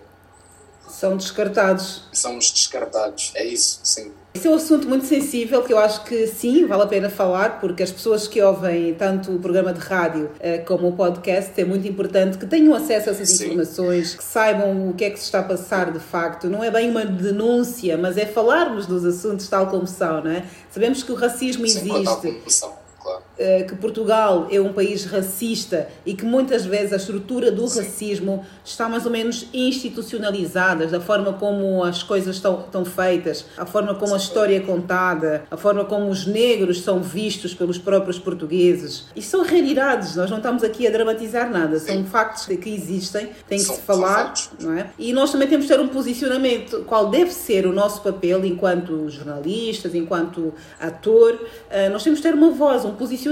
[0.88, 2.02] São descartados.
[2.12, 3.32] somos descartados.
[3.34, 4.12] É isso, sim.
[4.36, 7.58] Esse é um assunto muito sensível que eu acho que sim, vale a pena falar,
[7.58, 11.64] porque as pessoas que ouvem tanto o programa de rádio eh, como o podcast é
[11.64, 13.46] muito importante que tenham acesso a essas Sim.
[13.46, 16.50] informações, que saibam o que é que se está a passar de facto.
[16.50, 20.44] Não é bem uma denúncia, mas é falarmos dos assuntos tal como são, não é?
[20.70, 22.66] Sabemos que o racismo Sim, tal existe.
[23.36, 28.88] Que Portugal é um país racista e que muitas vezes a estrutura do racismo está
[28.88, 34.14] mais ou menos institucionalizada, da forma como as coisas estão, estão feitas, a forma como
[34.14, 39.06] a história é contada, a forma como os negros são vistos pelos próprios portugueses.
[39.14, 43.58] Isto são realidades, nós não estamos aqui a dramatizar nada, são factos que existem, tem
[43.58, 44.90] que se falar, não é?
[44.98, 49.08] E nós também temos de ter um posicionamento, qual deve ser o nosso papel enquanto
[49.10, 51.38] jornalistas, enquanto ator,
[51.70, 53.25] eh, nós temos de ter uma voz, um posicionamento,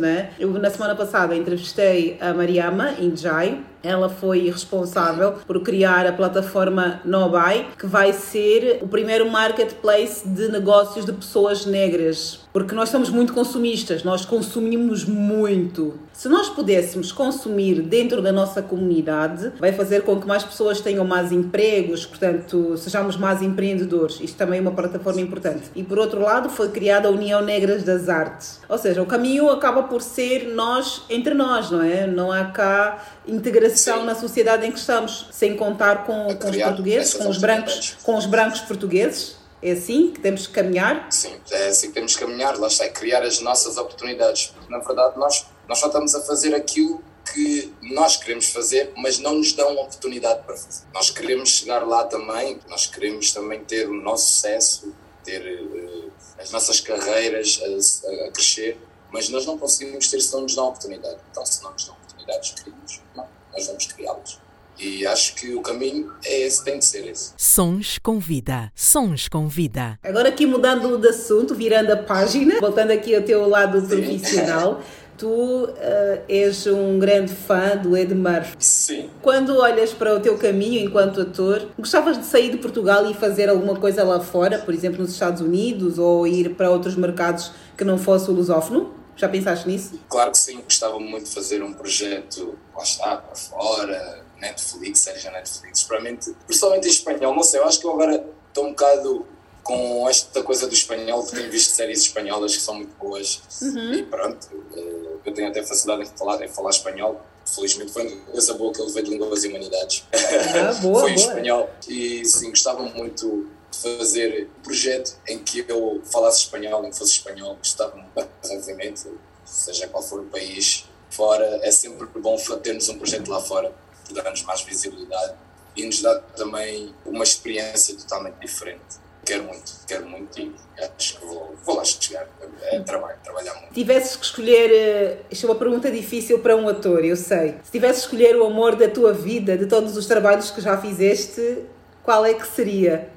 [0.00, 0.30] né?
[0.38, 7.00] Eu na semana passada entrevistei a Mariama Injai, ela foi responsável por criar a plataforma
[7.04, 12.40] Nobai, que vai ser o primeiro marketplace de negócios de pessoas negras.
[12.52, 15.94] Porque nós somos muito consumistas, nós consumimos muito.
[16.22, 21.04] Se nós pudéssemos consumir dentro da nossa comunidade, vai fazer com que mais pessoas tenham
[21.04, 24.20] mais empregos, portanto, sejamos mais empreendedores.
[24.20, 25.72] Isto também é uma plataforma importante.
[25.74, 28.60] E por outro lado, foi criada a União Negras das Artes.
[28.68, 32.06] Ou seja, o caminho acaba por ser nós entre nós, não é?
[32.06, 37.14] Não há cá integração na sociedade em que estamos, sem contar com, com os portugueses,
[37.14, 39.42] com os brancos, com os brancos portugueses.
[39.62, 41.06] É assim que temos que caminhar?
[41.10, 44.46] Sim, é assim que temos que caminhar, lá está, é criar as nossas oportunidades.
[44.46, 49.18] Porque, na verdade, nós, nós só estamos a fazer aquilo que nós queremos fazer, mas
[49.18, 50.84] não nos dão oportunidade para fazer.
[50.92, 54.92] Nós queremos chegar lá também, nós queremos também ter o nosso sucesso,
[55.24, 58.78] ter eh, as nossas carreiras a, a crescer,
[59.10, 61.16] mas nós não conseguimos ter se não nos dão oportunidade.
[61.30, 64.42] Então, se não nos dão oportunidades, queremos, não, nós vamos criá-las.
[64.78, 67.32] E acho que o caminho é esse, tem de ser esse.
[67.36, 68.72] Sons com vida.
[68.74, 69.98] Sons com vida.
[70.02, 74.82] Agora aqui mudando de assunto, virando a página, voltando aqui ao teu lado profissional,
[75.22, 78.56] tu eh, és um grande fã do Ed Murphy.
[78.58, 79.08] Sim.
[79.22, 83.48] Quando olhas para o teu caminho enquanto ator, gostavas de sair de Portugal e fazer
[83.48, 87.84] alguma coisa lá fora, por exemplo nos Estados Unidos, ou ir para outros mercados que
[87.84, 88.92] não fosse o lusófono?
[89.14, 90.00] Já pensaste nisso?
[90.08, 95.30] Claro que sim, gostava muito de fazer um projeto, lá está, para fora, Netflix, na
[95.30, 97.32] Netflix, principalmente, principalmente em espanhol.
[97.32, 99.24] Não sei, eu acho que eu agora estou um bocado
[99.62, 103.94] com esta coisa do espanhol, que tenho visto séries espanholas que são muito boas Uhum.
[103.94, 107.20] e pronto, eh, eu tenho até facilidade em falar, em falar espanhol.
[107.46, 110.04] Felizmente foi essa boa que eu levei de Línguas e Humanidades.
[110.12, 111.70] Ah, boa, foi em espanhol.
[111.88, 116.98] E sim, gostava muito de fazer um projeto em que eu falasse espanhol, em que
[116.98, 117.56] fosse espanhol.
[117.56, 118.12] Gostava muito,
[118.50, 119.08] obviamente,
[119.44, 121.60] seja qual for o país fora.
[121.62, 123.72] É sempre bom termos um projeto lá fora,
[124.06, 125.34] que dá-nos mais visibilidade
[125.76, 129.00] e nos dá também uma experiência totalmente diferente.
[129.24, 130.52] Quero muito, quero muito e
[130.98, 132.26] acho que vou, vou lá chegar.
[132.62, 133.72] É trabalho, trabalhar muito.
[133.72, 137.56] Tivesses que escolher, eh, isto é uma pergunta difícil para um ator, eu sei.
[137.64, 140.76] Se tivesses que escolher o amor da tua vida, de todos os trabalhos que já
[140.76, 141.64] fizeste,
[142.02, 143.10] qual é que seria?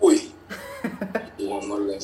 [0.00, 0.32] Ui!
[1.40, 1.98] o amor da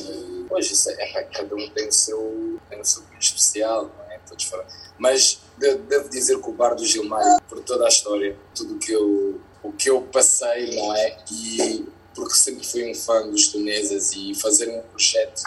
[0.49, 4.19] Hoje isso é, cada um tem o seu, tem o seu especial, não é?
[4.27, 4.65] Todos falam.
[4.97, 8.79] Mas de- devo dizer que o Bar do Gilmário, por toda a história, tudo o
[8.79, 11.17] que eu, o que eu passei, não é?
[11.31, 11.85] E
[12.15, 15.43] porque sempre fui um fã dos tunesas e fazer um projeto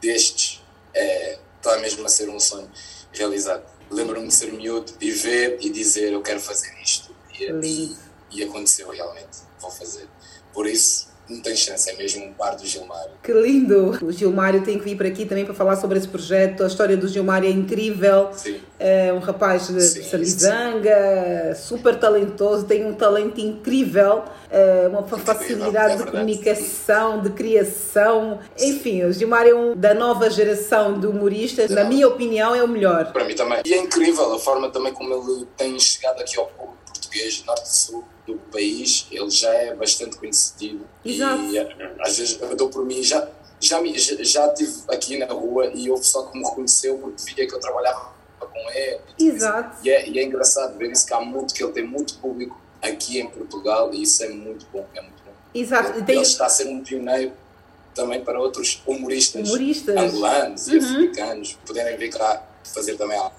[0.00, 0.62] destes
[0.94, 2.70] é, está mesmo a ser um sonho
[3.12, 3.64] realizado.
[3.90, 7.14] Lembro-me de ser miúdo e ver e dizer eu quero fazer isto.
[7.38, 7.96] E,
[8.30, 10.08] e aconteceu realmente, vou fazer.
[10.52, 13.10] Por isso, não tem chance, é mesmo um bar do Gilmário.
[13.22, 13.98] Que lindo!
[14.02, 16.62] O Gilmário tem que vir para aqui também para falar sobre esse projeto.
[16.62, 18.30] A história do Gilmário é incrível.
[18.32, 18.60] Sim.
[18.78, 25.96] É um rapaz de Salizanga, super talentoso, tem um talento incrível, é uma fa- facilidade
[26.04, 28.38] de comunicação, de criação.
[28.58, 31.70] Enfim, o Gilmário é um da nova geração de humoristas.
[31.70, 33.12] Na minha opinião, é o melhor.
[33.12, 33.62] Para mim também.
[33.64, 37.64] E é incrível a forma também como ele tem chegado aqui ao público português, norte
[37.66, 39.06] e sul do país.
[39.10, 40.86] Ele já é bastante conhecido.
[41.04, 41.42] Exato.
[41.44, 41.58] E
[42.00, 43.28] às vezes eu dou por mim, já,
[43.60, 47.22] já, me, já, já estive aqui na rua e houve só que me reconheceu porque
[47.34, 49.00] via que eu trabalhava com ele.
[49.18, 49.76] Exato.
[49.84, 52.60] E é, e é engraçado ver isso que há muito, que ele tem muito público
[52.82, 55.32] aqui em Portugal e isso é muito bom, é muito bom.
[55.54, 55.90] Exato.
[55.92, 57.32] Ele, E tem- ele está a ser um pioneiro
[57.94, 59.96] também para outros humoristas, Humoristas.
[59.96, 60.84] angolanos e Uhum.
[60.84, 63.34] africanos poderem vir cá fazer também algo.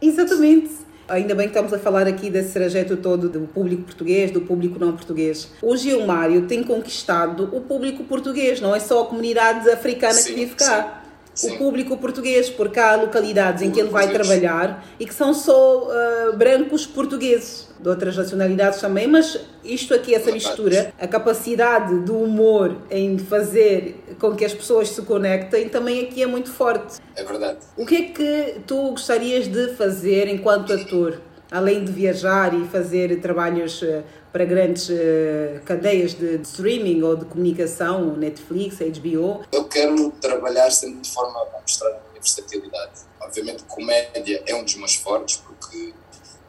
[0.00, 0.70] Exatamente.
[1.08, 4.78] Ainda bem que estamos a falar aqui desse trajeto todo do público português, do público
[4.78, 5.48] não português.
[5.60, 10.34] O Gilmário tem conquistado o público português, não é só a comunidade africana que Sim,
[10.34, 11.02] vive cá.
[11.34, 11.54] sim.
[11.54, 14.28] O público português, porque há localidades em que ele vai português.
[14.28, 20.14] trabalhar e que são só ah, brancos portugueses, de outras nacionalidades também, mas isto aqui,
[20.14, 26.04] essa mistura, a capacidade do humor em fazer com que as pessoas se conectem, também
[26.04, 27.00] aqui é muito forte.
[27.16, 27.58] É verdade.
[27.76, 31.20] O que é que tu gostarias de fazer enquanto ator?
[31.50, 34.02] Além de viajar e fazer trabalhos eh,
[34.32, 39.44] para grandes eh, cadeias de de streaming ou de comunicação, Netflix, HBO.
[39.52, 43.00] Eu quero trabalhar sempre de forma a mostrar a minha versatilidade.
[43.20, 45.92] Obviamente, comédia é um dos meus fortes, porque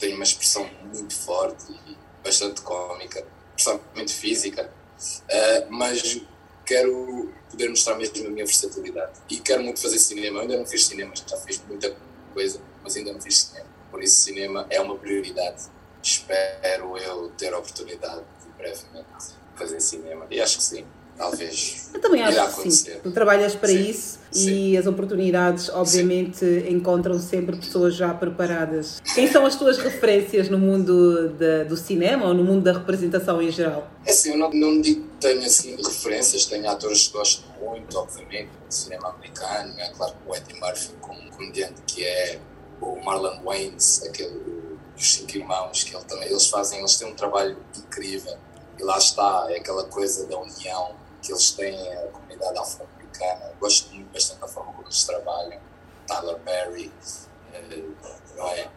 [0.03, 4.69] tem uma expressão muito forte e bastante cómica, principalmente física.
[4.99, 6.21] Uh, mas
[6.65, 9.13] quero poder mostrar mesmo a minha versatilidade.
[9.29, 10.39] E quero muito fazer cinema.
[10.39, 11.95] Eu ainda não fiz cinema, já fiz muita
[12.33, 13.69] coisa, mas ainda não fiz cinema.
[13.89, 15.63] Por isso, cinema é uma prioridade.
[16.01, 19.07] Espero eu ter a oportunidade de brevemente
[19.55, 20.27] fazer cinema.
[20.29, 20.85] E acho que sim,
[21.17, 21.89] talvez.
[21.93, 22.91] Eu também acho que sim.
[23.01, 28.99] Tu trabalhas para Sim, isso e as oportunidades, obviamente, encontram sempre pessoas já preparadas.
[29.13, 33.41] Quem são as tuas referências no mundo da- do cinema ou no mundo da representação
[33.41, 33.87] em geral?
[34.05, 37.97] É assim, eu não, não digo que tenho assim, referências, tenho atores que gosto muito,
[37.97, 42.39] obviamente, do cinema americano, é claro que o Eddie Murphy, como comediante que é,
[42.81, 44.41] o Marlon Wayans, aquele,
[44.97, 48.35] os cinco irmãos, que ele também, eles fazem, eles têm um trabalho incrível,
[48.79, 50.91] e lá está, é aquela coisa da união
[51.23, 55.59] que eles têm, a comunidade afro-americana, gosto muito bastante da forma como eles trabalham,
[56.05, 56.91] Tyler Perry,
[57.53, 57.83] eh,
[58.35, 58.69] não é?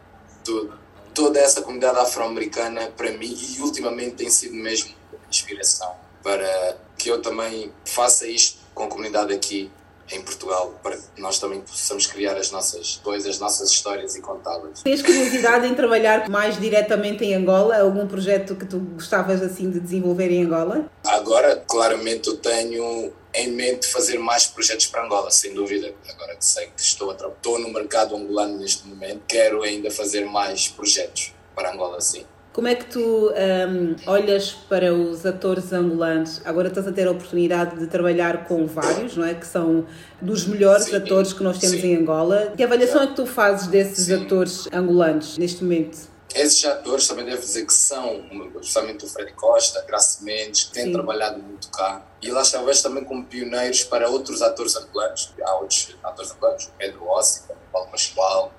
[1.13, 4.95] Toda essa comunidade afro-americana, para mim, e ultimamente tem sido mesmo
[5.29, 9.71] inspiração para que eu também faça isto com a comunidade aqui
[10.11, 14.21] em Portugal, para que nós também possamos criar as nossas coisas, as nossas histórias e
[14.21, 14.83] contá-las.
[14.83, 17.81] Tens curiosidade em trabalhar mais diretamente em Angola?
[17.81, 20.91] Algum projeto que tu gostavas assim de desenvolver em Angola?
[21.05, 25.93] Agora, claramente, eu tenho em mente fazer mais projetos para Angola, sem dúvida.
[26.09, 30.25] Agora que sei que estou, a estou no mercado angolano neste momento, quero ainda fazer
[30.25, 32.25] mais projetos para Angola, sim.
[32.57, 36.41] Como é que tu hum, olhas para os atores angolanos?
[36.43, 39.35] Agora estás a ter a oportunidade de trabalhar com vários, não é?
[39.35, 39.87] Que são
[40.23, 42.55] dos melhores atores que nós temos em Angola.
[42.57, 46.09] Que avaliação é que tu fazes desses atores angolanos neste momento?
[46.35, 48.25] Esses atores também devo dizer que são,
[48.57, 50.93] justamente o Freddy Costa, Graça Mendes, que têm Sim.
[50.93, 52.07] trabalhado muito cá.
[52.23, 55.31] E lá vejo também como pioneiros para outros atores angolanos.
[55.43, 58.51] Há outros atores angolanos, o Pedro Ossi, o Paulo Pascoal,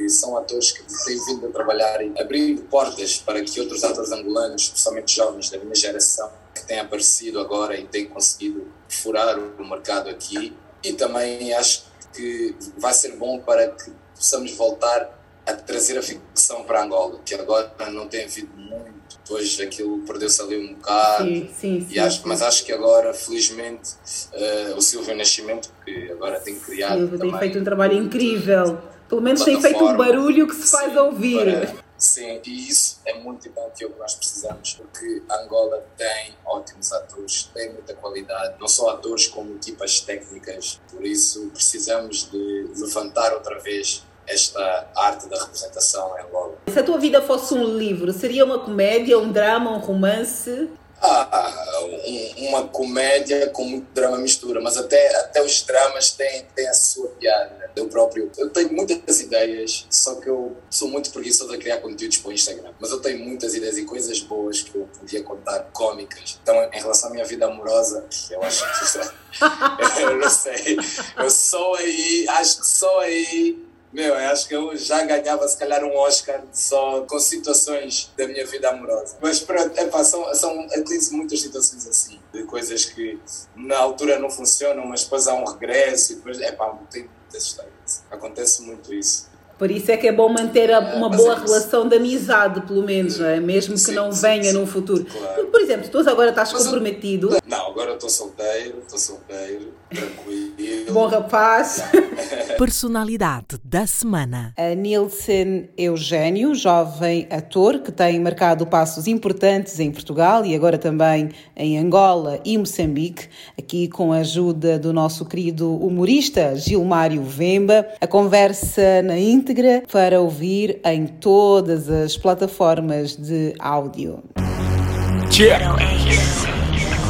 [0.00, 4.10] que são atores que têm vindo a trabalhar e abrindo portas para que outros atores
[4.10, 9.68] angolanos, especialmente jovens da minha geração, que têm aparecido agora e têm conseguido furar o
[9.68, 10.56] mercado aqui.
[10.82, 16.64] E também acho que vai ser bom para que possamos voltar a trazer a ficção
[16.64, 19.00] para Angola, que agora não tem havido muito.
[19.28, 21.24] Hoje aquilo perdeu-se ali um bocado.
[21.24, 23.90] Sim, sim, sim, acho, mas acho que agora, felizmente,
[24.32, 28.80] eh, o Silvio Nascimento, que agora tem criado Silvio tem feito um trabalho incrível.
[29.10, 31.44] Pelo menos tem feito um barulho que se faz ouvir.
[31.66, 36.90] para- Sim, e isso é muito importante o que nós precisamos, porque Angola tem ótimos
[36.92, 43.34] atores, tem muita qualidade, não só atores como equipas técnicas, por isso precisamos de levantar
[43.34, 46.54] outra vez esta arte da representação em Angola.
[46.68, 50.70] Se a tua vida fosse um livro, seria uma comédia, um drama, um romance?
[51.02, 56.68] Ah, um- uma comédia com muito drama mistura, mas até, até os dramas têm, têm
[56.68, 57.70] a sua piada.
[57.74, 62.18] Eu próprio, eu tenho muitas ideias, só que eu sou muito preguiçoso a criar conteúdos
[62.18, 62.72] para o Instagram.
[62.78, 66.38] Mas eu tenho muitas ideias e coisas boas que eu podia contar, cómicas.
[66.42, 69.10] Então, em relação à minha vida amorosa, eu acho que é-
[70.04, 70.76] eu não sei.
[71.16, 75.56] Eu só aí, acho que só aí meu, eu acho que eu já ganhava se
[75.58, 79.16] calhar um Oscar só com situações da minha vida amorosa.
[79.20, 83.18] Mas pronto, epá, são, são utilizo muitas situações assim, de coisas que
[83.56, 88.04] na altura não funcionam, mas depois há um regresso e depois, epá, tem muitas histórias.
[88.10, 89.28] Acontece muito isso.
[89.58, 92.62] Por isso é que é bom manter a- uma mas boa é relação de amizade,
[92.62, 93.38] pelo menos, não é?
[93.40, 95.04] mesmo que não venha num futuro.
[95.52, 100.92] Por exemplo, tu agora estás comprometido, Não, agora eu estou solteiro, estou solteiro, tranquilo.
[100.92, 101.82] bom rapaz.
[102.58, 104.52] Personalidade da semana.
[104.56, 111.30] A Nilson Eugênio, jovem ator que tem marcado passos importantes em Portugal e agora também
[111.56, 113.28] em Angola e Moçambique,
[113.58, 117.86] aqui com a ajuda do nosso querido humorista Gilmário Vemba.
[118.00, 124.22] A conversa na íntegra para ouvir em todas as plataformas de áudio.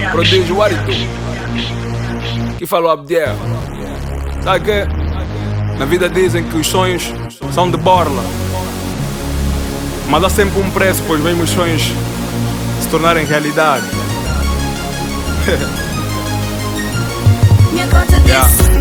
[0.01, 0.11] Cheer.
[0.13, 0.91] Prodígio Warito.
[2.57, 3.37] Que falou Abdiel.
[4.43, 7.13] Sabe que na vida dizem que os sonhos
[7.53, 8.25] são de borla.
[10.09, 11.83] Mas há sempre um preço, pois vem os sonhos
[12.81, 13.85] se tornarem realidade.
[18.27, 18.80] Yeah.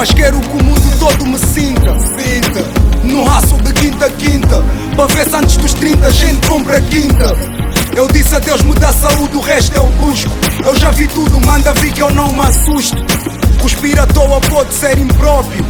[0.00, 2.64] Mas quero que o mundo todo me sinta, sinta.
[3.04, 4.64] No raço de quinta a quinta.
[4.96, 7.36] Para ver se antes dos 30 a gente compra quinta.
[7.94, 10.30] Eu disse a Deus me dá saúde, o resto eu busco.
[10.64, 12.96] Eu já vi tudo, manda vir que eu não me assusto.
[13.60, 15.66] Cuspir à toa pode ser impróprio.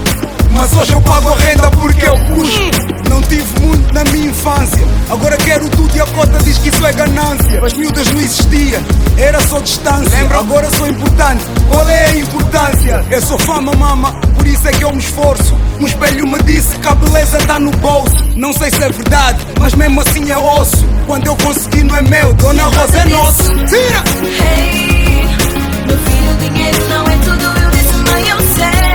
[0.51, 2.91] Mas hoje eu pago a renda porque eu cuspo.
[3.09, 4.87] Não tive muito na minha infância.
[5.09, 7.65] Agora quero tudo e a cota diz que isso é ganância.
[7.65, 8.81] As miúdas não existia,
[9.19, 10.19] era só distância.
[10.39, 13.05] Agora sou importante, qual é a importância?
[13.11, 15.57] Eu sou fama, mama, por isso é que eu me esforço.
[15.81, 18.25] Um espelho me disse que a beleza tá no bolso.
[18.37, 20.87] Não sei se é verdade, mas mesmo assim é osso.
[21.07, 23.43] Quando eu conseguir não é meu, Dona Rosa é nosso.
[23.67, 24.05] Tira!
[24.23, 25.25] Hey,
[25.87, 27.61] meu filho, dinheiro não é tudo.
[27.61, 28.90] Eu disse, mãe, eu sei.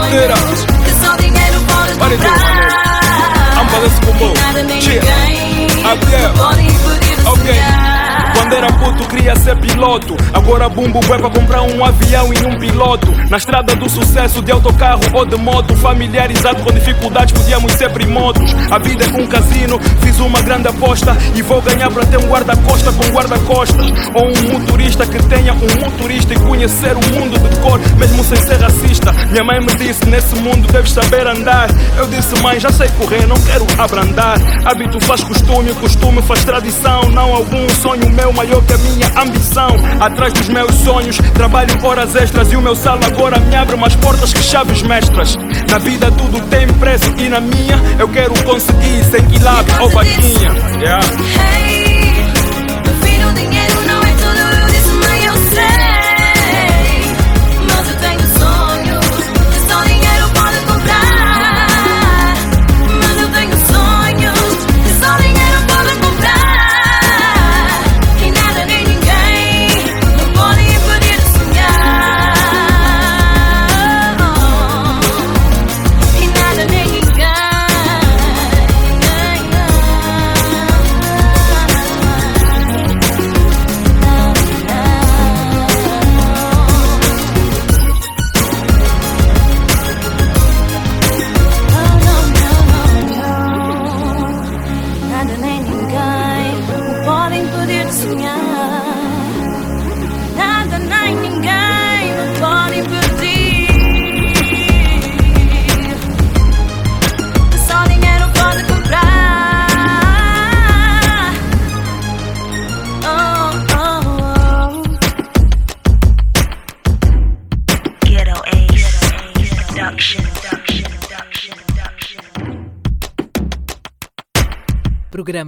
[0.00, 0.36] Tenho Fronteira.
[0.36, 3.54] sonhos que só dinheiro pode Pare então, comprar.
[3.54, 4.24] Vamos fazer esse combo.
[4.24, 5.02] E nada nem Cheer.
[5.04, 6.30] ninguém Abdiel.
[6.32, 7.95] me pode impedir de Ok.
[8.36, 12.58] Quando era puto queria ser piloto Agora bumbo é pra comprar um avião e um
[12.58, 17.90] piloto Na estrada do sucesso de autocarro ou de moto Familiarizado com dificuldades podíamos ser
[17.90, 22.18] primotos A vida é um casino, fiz uma grande aposta E vou ganhar pra ter
[22.18, 27.38] um guarda-costa com guarda-costas Ou um motorista que tenha um motorista E conhecer o mundo
[27.38, 31.68] de cor, mesmo sem ser racista Minha mãe me disse: Nesse mundo deves saber andar.
[31.96, 34.38] Eu disse: Mãe, já sei correr, não quero abrandar.
[34.64, 37.02] Hábito faz costume, costume faz tradição.
[37.10, 39.68] Não algum sonho meu maior que a minha ambição.
[40.00, 43.94] Atrás dos meus sonhos, trabalho horas extras e o meu sal agora me abre mais
[43.96, 45.36] portas que chaves mestras.
[45.70, 50.52] Na vida tudo tem preço e na minha eu quero conseguir ser quilab ou vaquinha.
[50.80, 51.85] Yeah.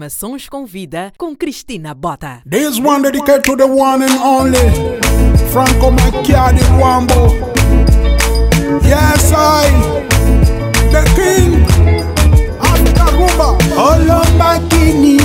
[0.09, 2.43] Sons com Vida com Cristina Bota.
[2.49, 4.59] This one dedicated to the one and only
[5.53, 7.33] Franco Macchiati Wambo.
[8.83, 9.71] Yes, I,
[10.91, 11.63] the king
[12.61, 13.49] of the rumba.
[13.77, 15.19] Olomba kinini,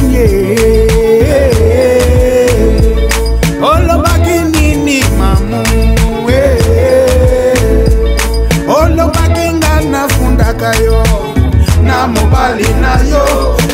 [3.61, 5.63] Olomba kinini mamu,
[8.67, 11.03] Olomba kingana funda kayo,
[11.83, 13.25] na mobali na yo.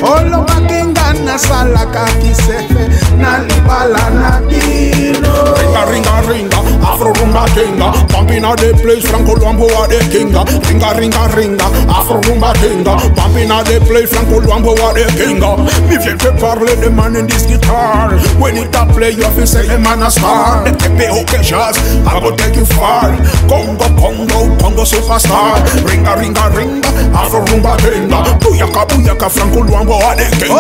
[0.02, 2.84] Olomba kingana nasalaka kisefe
[3.18, 5.34] na libala na bino.
[5.62, 10.44] Ringaringaringa Afro rumba kinga, pumping out the place, Franco Luambo are the kinga.
[10.68, 15.58] Ringa ringa ringa, Afro rumba kinga, pumping out the place, Franco Luambo are the kinga.
[15.90, 18.18] Me viens te parler de man in this guitar.
[18.40, 20.64] When it a play, you have to say the man a star.
[20.64, 21.78] The tepe okay jazz,
[22.08, 23.16] I go take you far.
[23.48, 25.60] Congo Congo Congo superstar.
[25.88, 28.24] Ringa ringa ringa, Afro rumba kinga.
[28.40, 30.60] Buyaka buyaka, Franco Luambo are the kinga.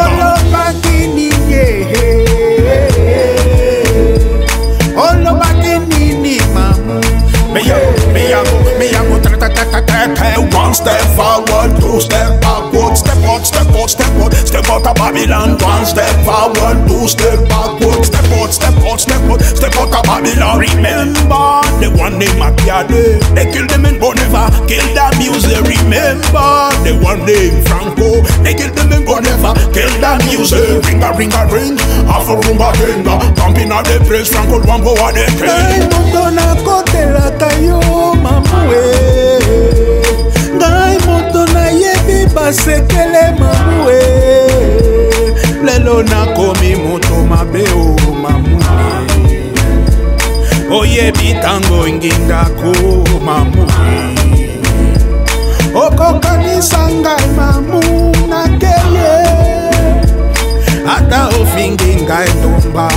[4.99, 5.49] Olomba Olomba
[6.29, 6.88] kinini mamu.
[7.49, 7.77] Me a,
[8.13, 10.29] me a go, me a go, ta ta ta ta ta ta.
[10.53, 14.95] One step forward, two step backward, step out, step out, step out, step out of
[14.95, 15.57] Babylon.
[15.57, 20.03] One step forward, two step backward, step out, step out, step out, step out of
[20.05, 20.59] Babylon.
[20.61, 25.57] Remember the one named Macchiade, they killed them in Bonneva, killed that music.
[25.65, 30.85] Remember the one named Franco, they killed them in Bonneva, killed that music.
[30.85, 35.89] Ringa ringa ring, Afro rumba ringa, pumping out the place, Franco Luambo are the king.
[35.89, 37.79] moto nakotelaka yo
[38.15, 38.83] mamue
[40.55, 44.01] ngai moto nayebi basekele mamue
[45.63, 48.63] lelo nakomi moto mabe o mamue
[50.71, 52.73] oyebi ntango ngindako
[53.25, 53.65] mamue
[55.75, 57.81] okokanisa ngai mamu
[58.29, 59.29] nakeye.
[60.97, 62.89] Ata ofingi ngai ndomba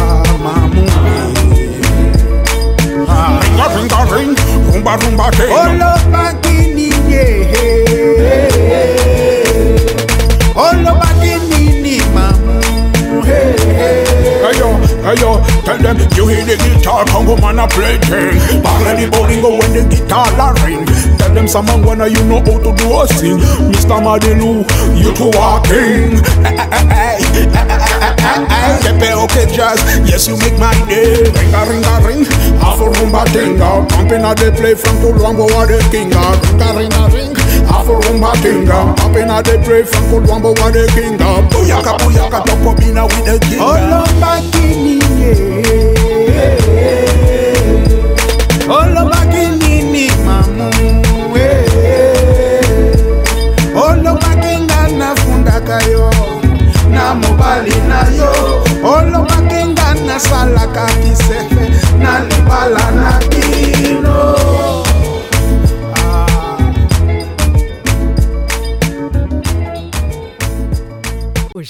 [4.72, 5.54] ring, rumba rumba kinga.
[5.62, 6.90] Olomba kinini,
[10.54, 11.11] Olomba kinini
[15.12, 15.62] for you.
[15.62, 18.38] Tell them you hear the guitar, come home and I play thing.
[18.62, 20.84] Bang the bowling go when the guitar a ring.
[21.18, 23.38] Tell them someone when you know how to do a sing.
[23.70, 24.00] Mr.
[24.00, 24.64] Madilu,
[24.96, 26.20] you to walking.
[28.82, 31.22] Pepe okay jazz, yes you make my day.
[31.28, 32.24] Ring a ring a ring,
[32.60, 33.88] half a rumba dinga.
[33.88, 36.22] Pumping a they play from Kulwambo a the kinga.
[36.50, 37.34] Ring a ring a ring.
[37.66, 38.94] Half a rumba tinga.
[39.00, 41.48] up in a they play from Kulwambo a the kinga.
[41.50, 43.60] Booyaka booyaka, don't put me now with the kinga.
[43.60, 45.01] Oh, Lombardini.
[48.68, 50.70] Olomba kinini mamu.
[53.74, 56.10] Olomba kinga nafundaka yo,
[56.90, 58.32] na mobali na yo.
[58.84, 61.64] Olomba kinga nasalaka kisefe,
[61.98, 64.34] na libala na dino.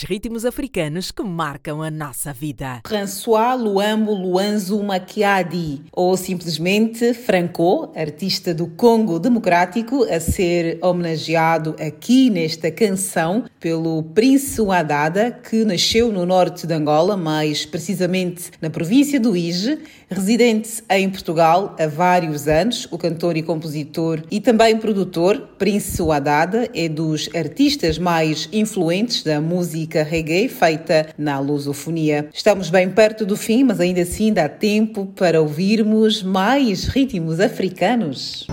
[0.02, 2.80] Os os ritmos africanos que marcam a nossa vida.
[2.84, 12.30] François Luambo Luanzo Makiadi, ou simplesmente Franco, artista do Congo Democrático, a ser homenageado aqui
[12.30, 19.20] nesta canção pelo Príncipe Wadada, que nasceu no norte de Angola, mais precisamente na província
[19.20, 19.78] do Ige,
[20.12, 26.68] residente em Portugal há vários anos, o cantor e compositor e também produtor Príncipe Wadada
[26.74, 32.28] é dos artistas mais influentes da música reggae feita na lusofonia.
[32.32, 38.47] Estamos bem perto do fim, mas ainda assim dá tempo para ouvirmos mais ritmos africanos.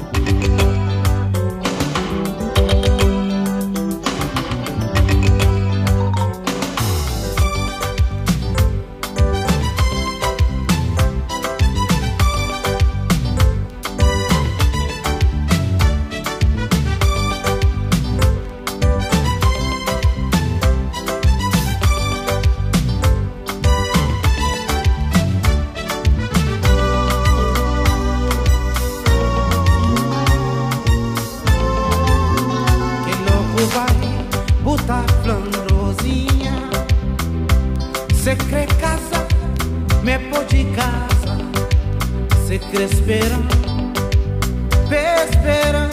[38.21, 39.25] Se crê casa,
[40.03, 41.37] me pode casa.
[42.45, 43.37] Se crê espera,
[44.89, 45.89] pe espera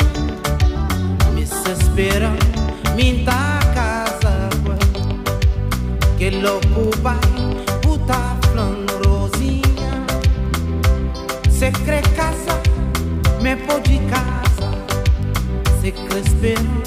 [1.33, 2.33] Me se espera,
[2.97, 4.49] minta casa.
[6.19, 7.21] Que louco vai.
[7.85, 10.05] Botar flandrosinha
[11.49, 12.61] Se crê casa,
[13.41, 14.73] me pode casa.
[15.81, 16.86] Se espera, espera,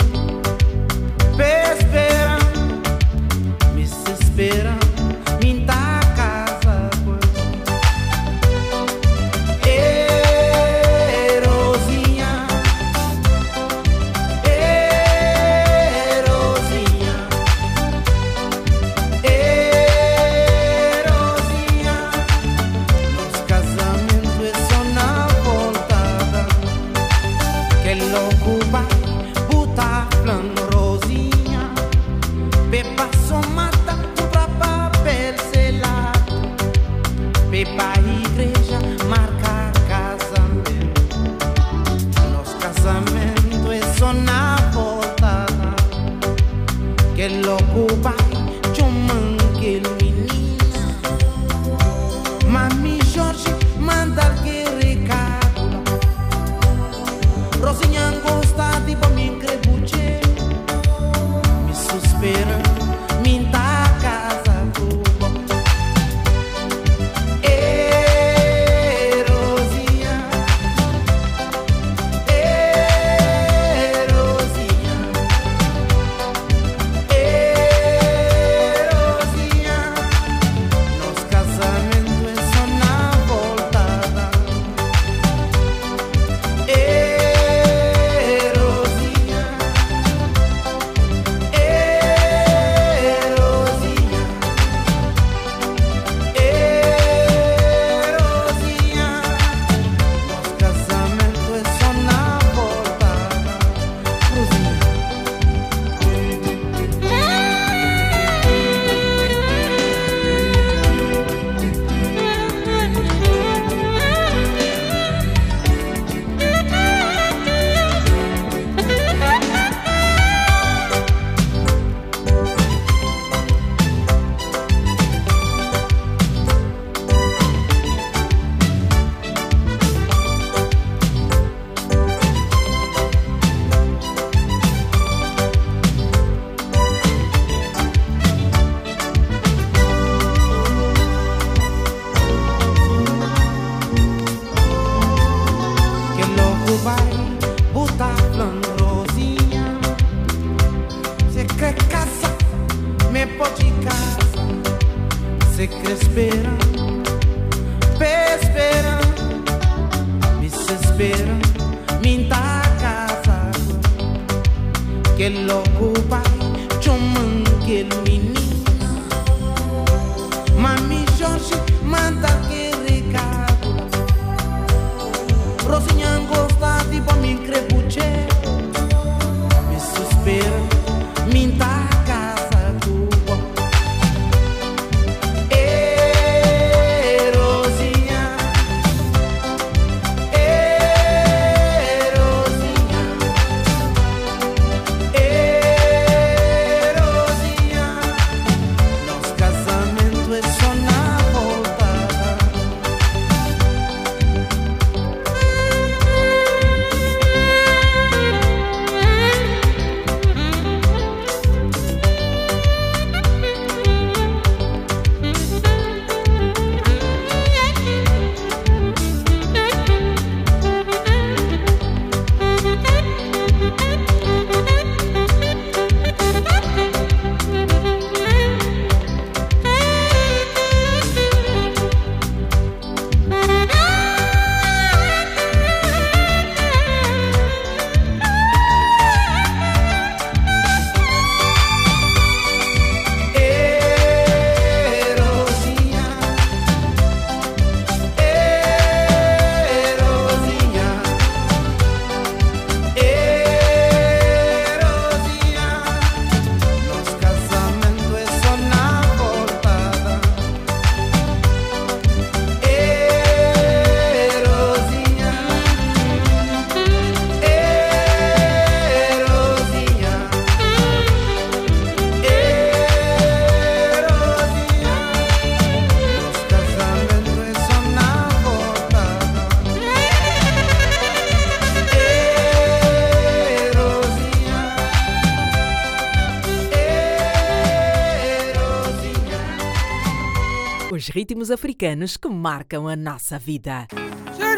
[291.09, 293.87] ritmos africanos que marcam a nossa vida.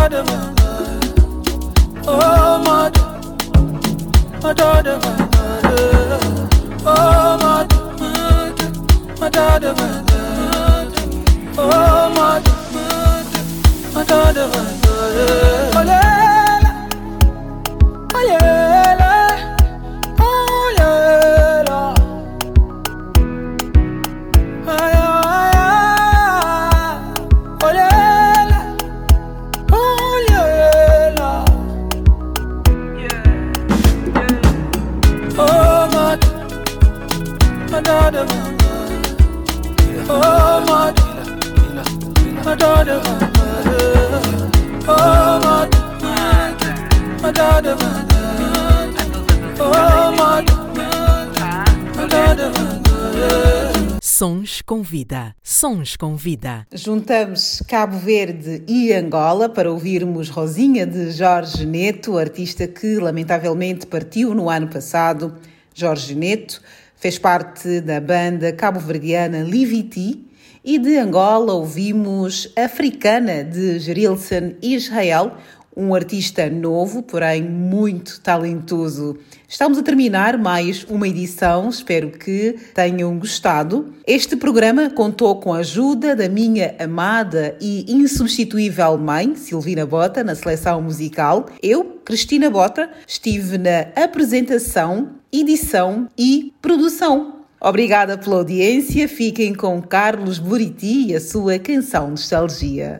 [0.05, 0.31] Mata de
[2.07, 3.03] oh mata,
[4.43, 4.93] mata de
[6.85, 8.65] oh mata, mata,
[9.19, 9.69] mata de
[11.57, 12.53] oh mata,
[13.93, 15.64] mata,
[42.85, 43.01] Sons
[54.61, 56.67] com vida, sons com vida.
[56.71, 64.35] Juntamos Cabo Verde e Angola para ouvirmos Rosinha de Jorge Neto, artista que lamentavelmente partiu
[64.35, 65.33] no ano passado.
[65.73, 66.61] Jorge Neto
[66.95, 70.34] fez parte da banda cabo-verdiana Liviti
[70.65, 75.33] e de Angola ouvimos Africana de Gerilson Israel,
[75.77, 79.15] um artista novo, porém muito talentoso.
[79.47, 83.93] Estamos a terminar mais uma edição, espero que tenham gostado.
[84.07, 90.33] Este programa contou com a ajuda da minha amada e insubstituível mãe, Silvina Bota, na
[90.33, 91.45] seleção musical.
[91.61, 97.34] Eu, Cristina Bota, estive na apresentação, edição e produção.
[97.65, 102.99] Obrigada pela audiência, fiquem com Carlos Buriti e a sua canção Nostalgia.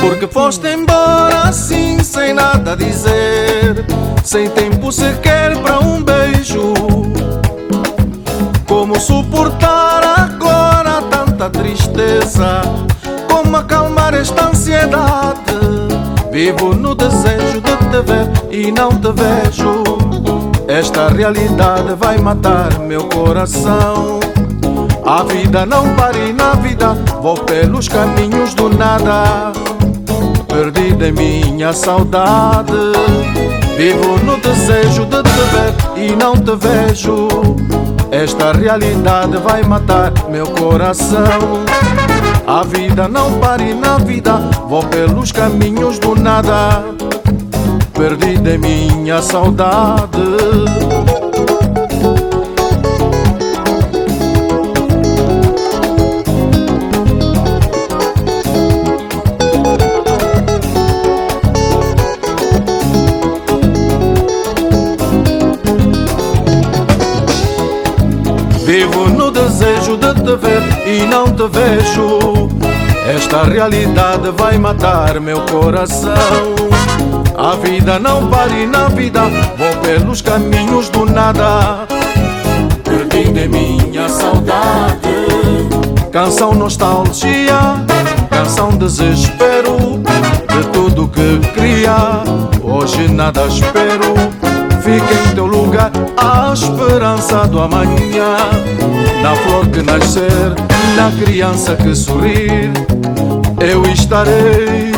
[0.00, 3.84] Porque foste embora assim, sem nada dizer,
[4.24, 7.11] sem tempo sequer para um beijo.
[8.92, 12.60] Como suportar agora tanta tristeza?
[13.26, 15.56] Como acalmar esta ansiedade?
[16.30, 19.82] Vivo no desejo de te ver e não te vejo.
[20.68, 24.20] Esta realidade vai matar meu coração.
[25.06, 26.92] A vida não para e na vida
[27.22, 29.52] vou pelos caminhos do nada.
[30.48, 32.72] Perdida em minha saudade.
[33.74, 37.71] Vivo no desejo de te ver e não te vejo.
[38.12, 41.64] Esta realidade vai matar meu coração.
[42.46, 44.36] A vida não pare na vida,
[44.68, 46.84] vou pelos caminhos do nada.
[47.94, 51.21] Perdida em minha saudade.
[70.22, 72.48] Te ver e não te vejo.
[73.06, 76.14] Esta realidade vai matar meu coração.
[77.36, 79.22] A vida não pare na vida,
[79.58, 81.86] vou pelos caminhos do nada.
[82.84, 85.08] Perdido em minha saudade.
[86.12, 87.84] Canção nostalgia,
[88.30, 90.00] canção desespero.
[90.48, 92.22] De tudo que cria,
[92.62, 94.14] hoje nada espero.
[94.82, 95.46] Fica em teu
[95.82, 98.36] lugar a esperança do amanhã.
[99.22, 100.54] Na flor que nascer,
[100.96, 102.70] na criança que sorrir,
[103.60, 104.92] eu estarei.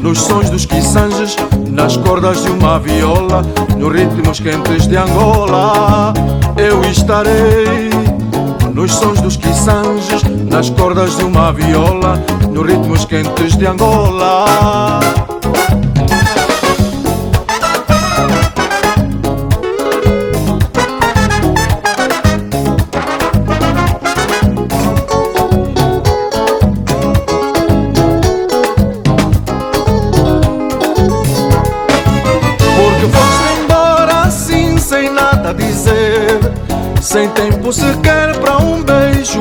[0.00, 1.36] Nos sons dos quiçanges,
[1.70, 3.42] nas cordas de uma viola,
[3.76, 6.14] nos ritmos quentes de Angola,
[6.56, 7.90] eu estarei.
[8.72, 15.27] Nos sons dos quiçanges, nas cordas de uma viola, nos ritmos quentes de Angola.
[37.18, 39.40] Sem tempo sequer para um beijo.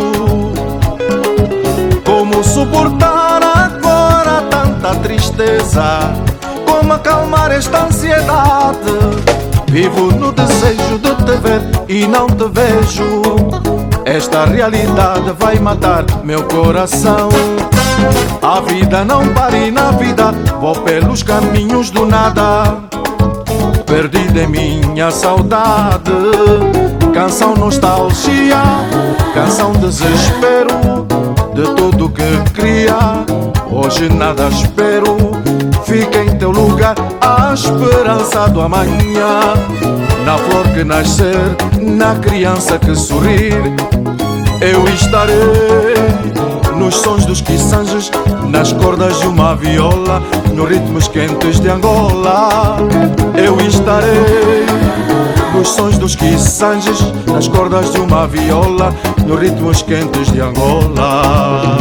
[2.03, 6.11] Como suportar agora tanta tristeza?
[6.65, 8.81] Como acalmar esta ansiedade?
[9.67, 13.21] Vivo no desejo de te ver e não te vejo.
[14.05, 17.29] Esta realidade vai matar meu coração.
[18.41, 22.81] A vida não pare na vida Vou pelos caminhos do nada.
[23.85, 28.61] Perdida em minha saudade Canção nostalgia
[29.33, 30.67] Canção desespero
[31.51, 33.25] De tudo que cria
[33.71, 35.17] Hoje nada espero
[35.83, 39.39] Fica em teu lugar A esperança do amanhã
[40.23, 41.35] Na flor que nascer
[41.81, 43.55] Na criança que sorrir
[44.61, 46.27] Eu estarei
[46.75, 48.11] nos sons dos quiçanges,
[48.51, 50.21] nas cordas de uma viola,
[50.53, 52.77] nos ritmos quentes de Angola.
[53.35, 54.67] Eu estarei
[55.57, 58.93] nos sons dos quiçanges, nas cordas de uma viola,
[59.25, 61.77] nos ritmos quentes de Angola.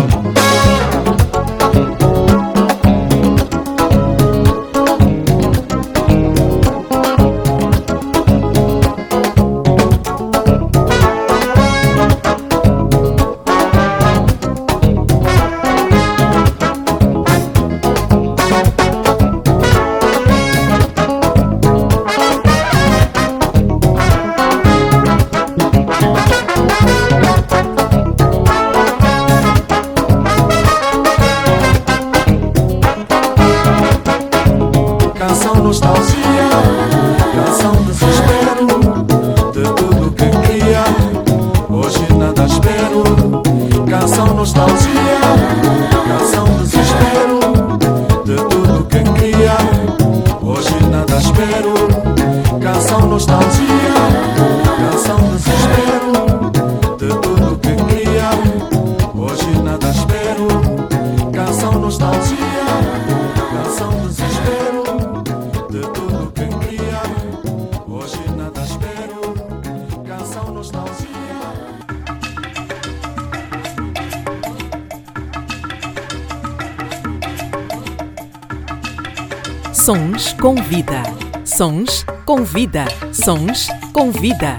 [80.46, 81.02] Sons com vida.
[81.44, 82.84] Sons com vida.
[83.12, 84.56] Sons com vida.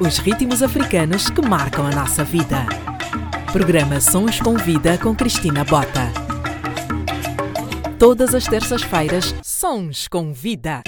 [0.00, 2.64] Os ritmos africanos que marcam a nossa vida.
[3.52, 6.10] Programa Sons com Vida com Cristina Bota.
[7.98, 10.80] Todas as terças-feiras, Sons com Vida.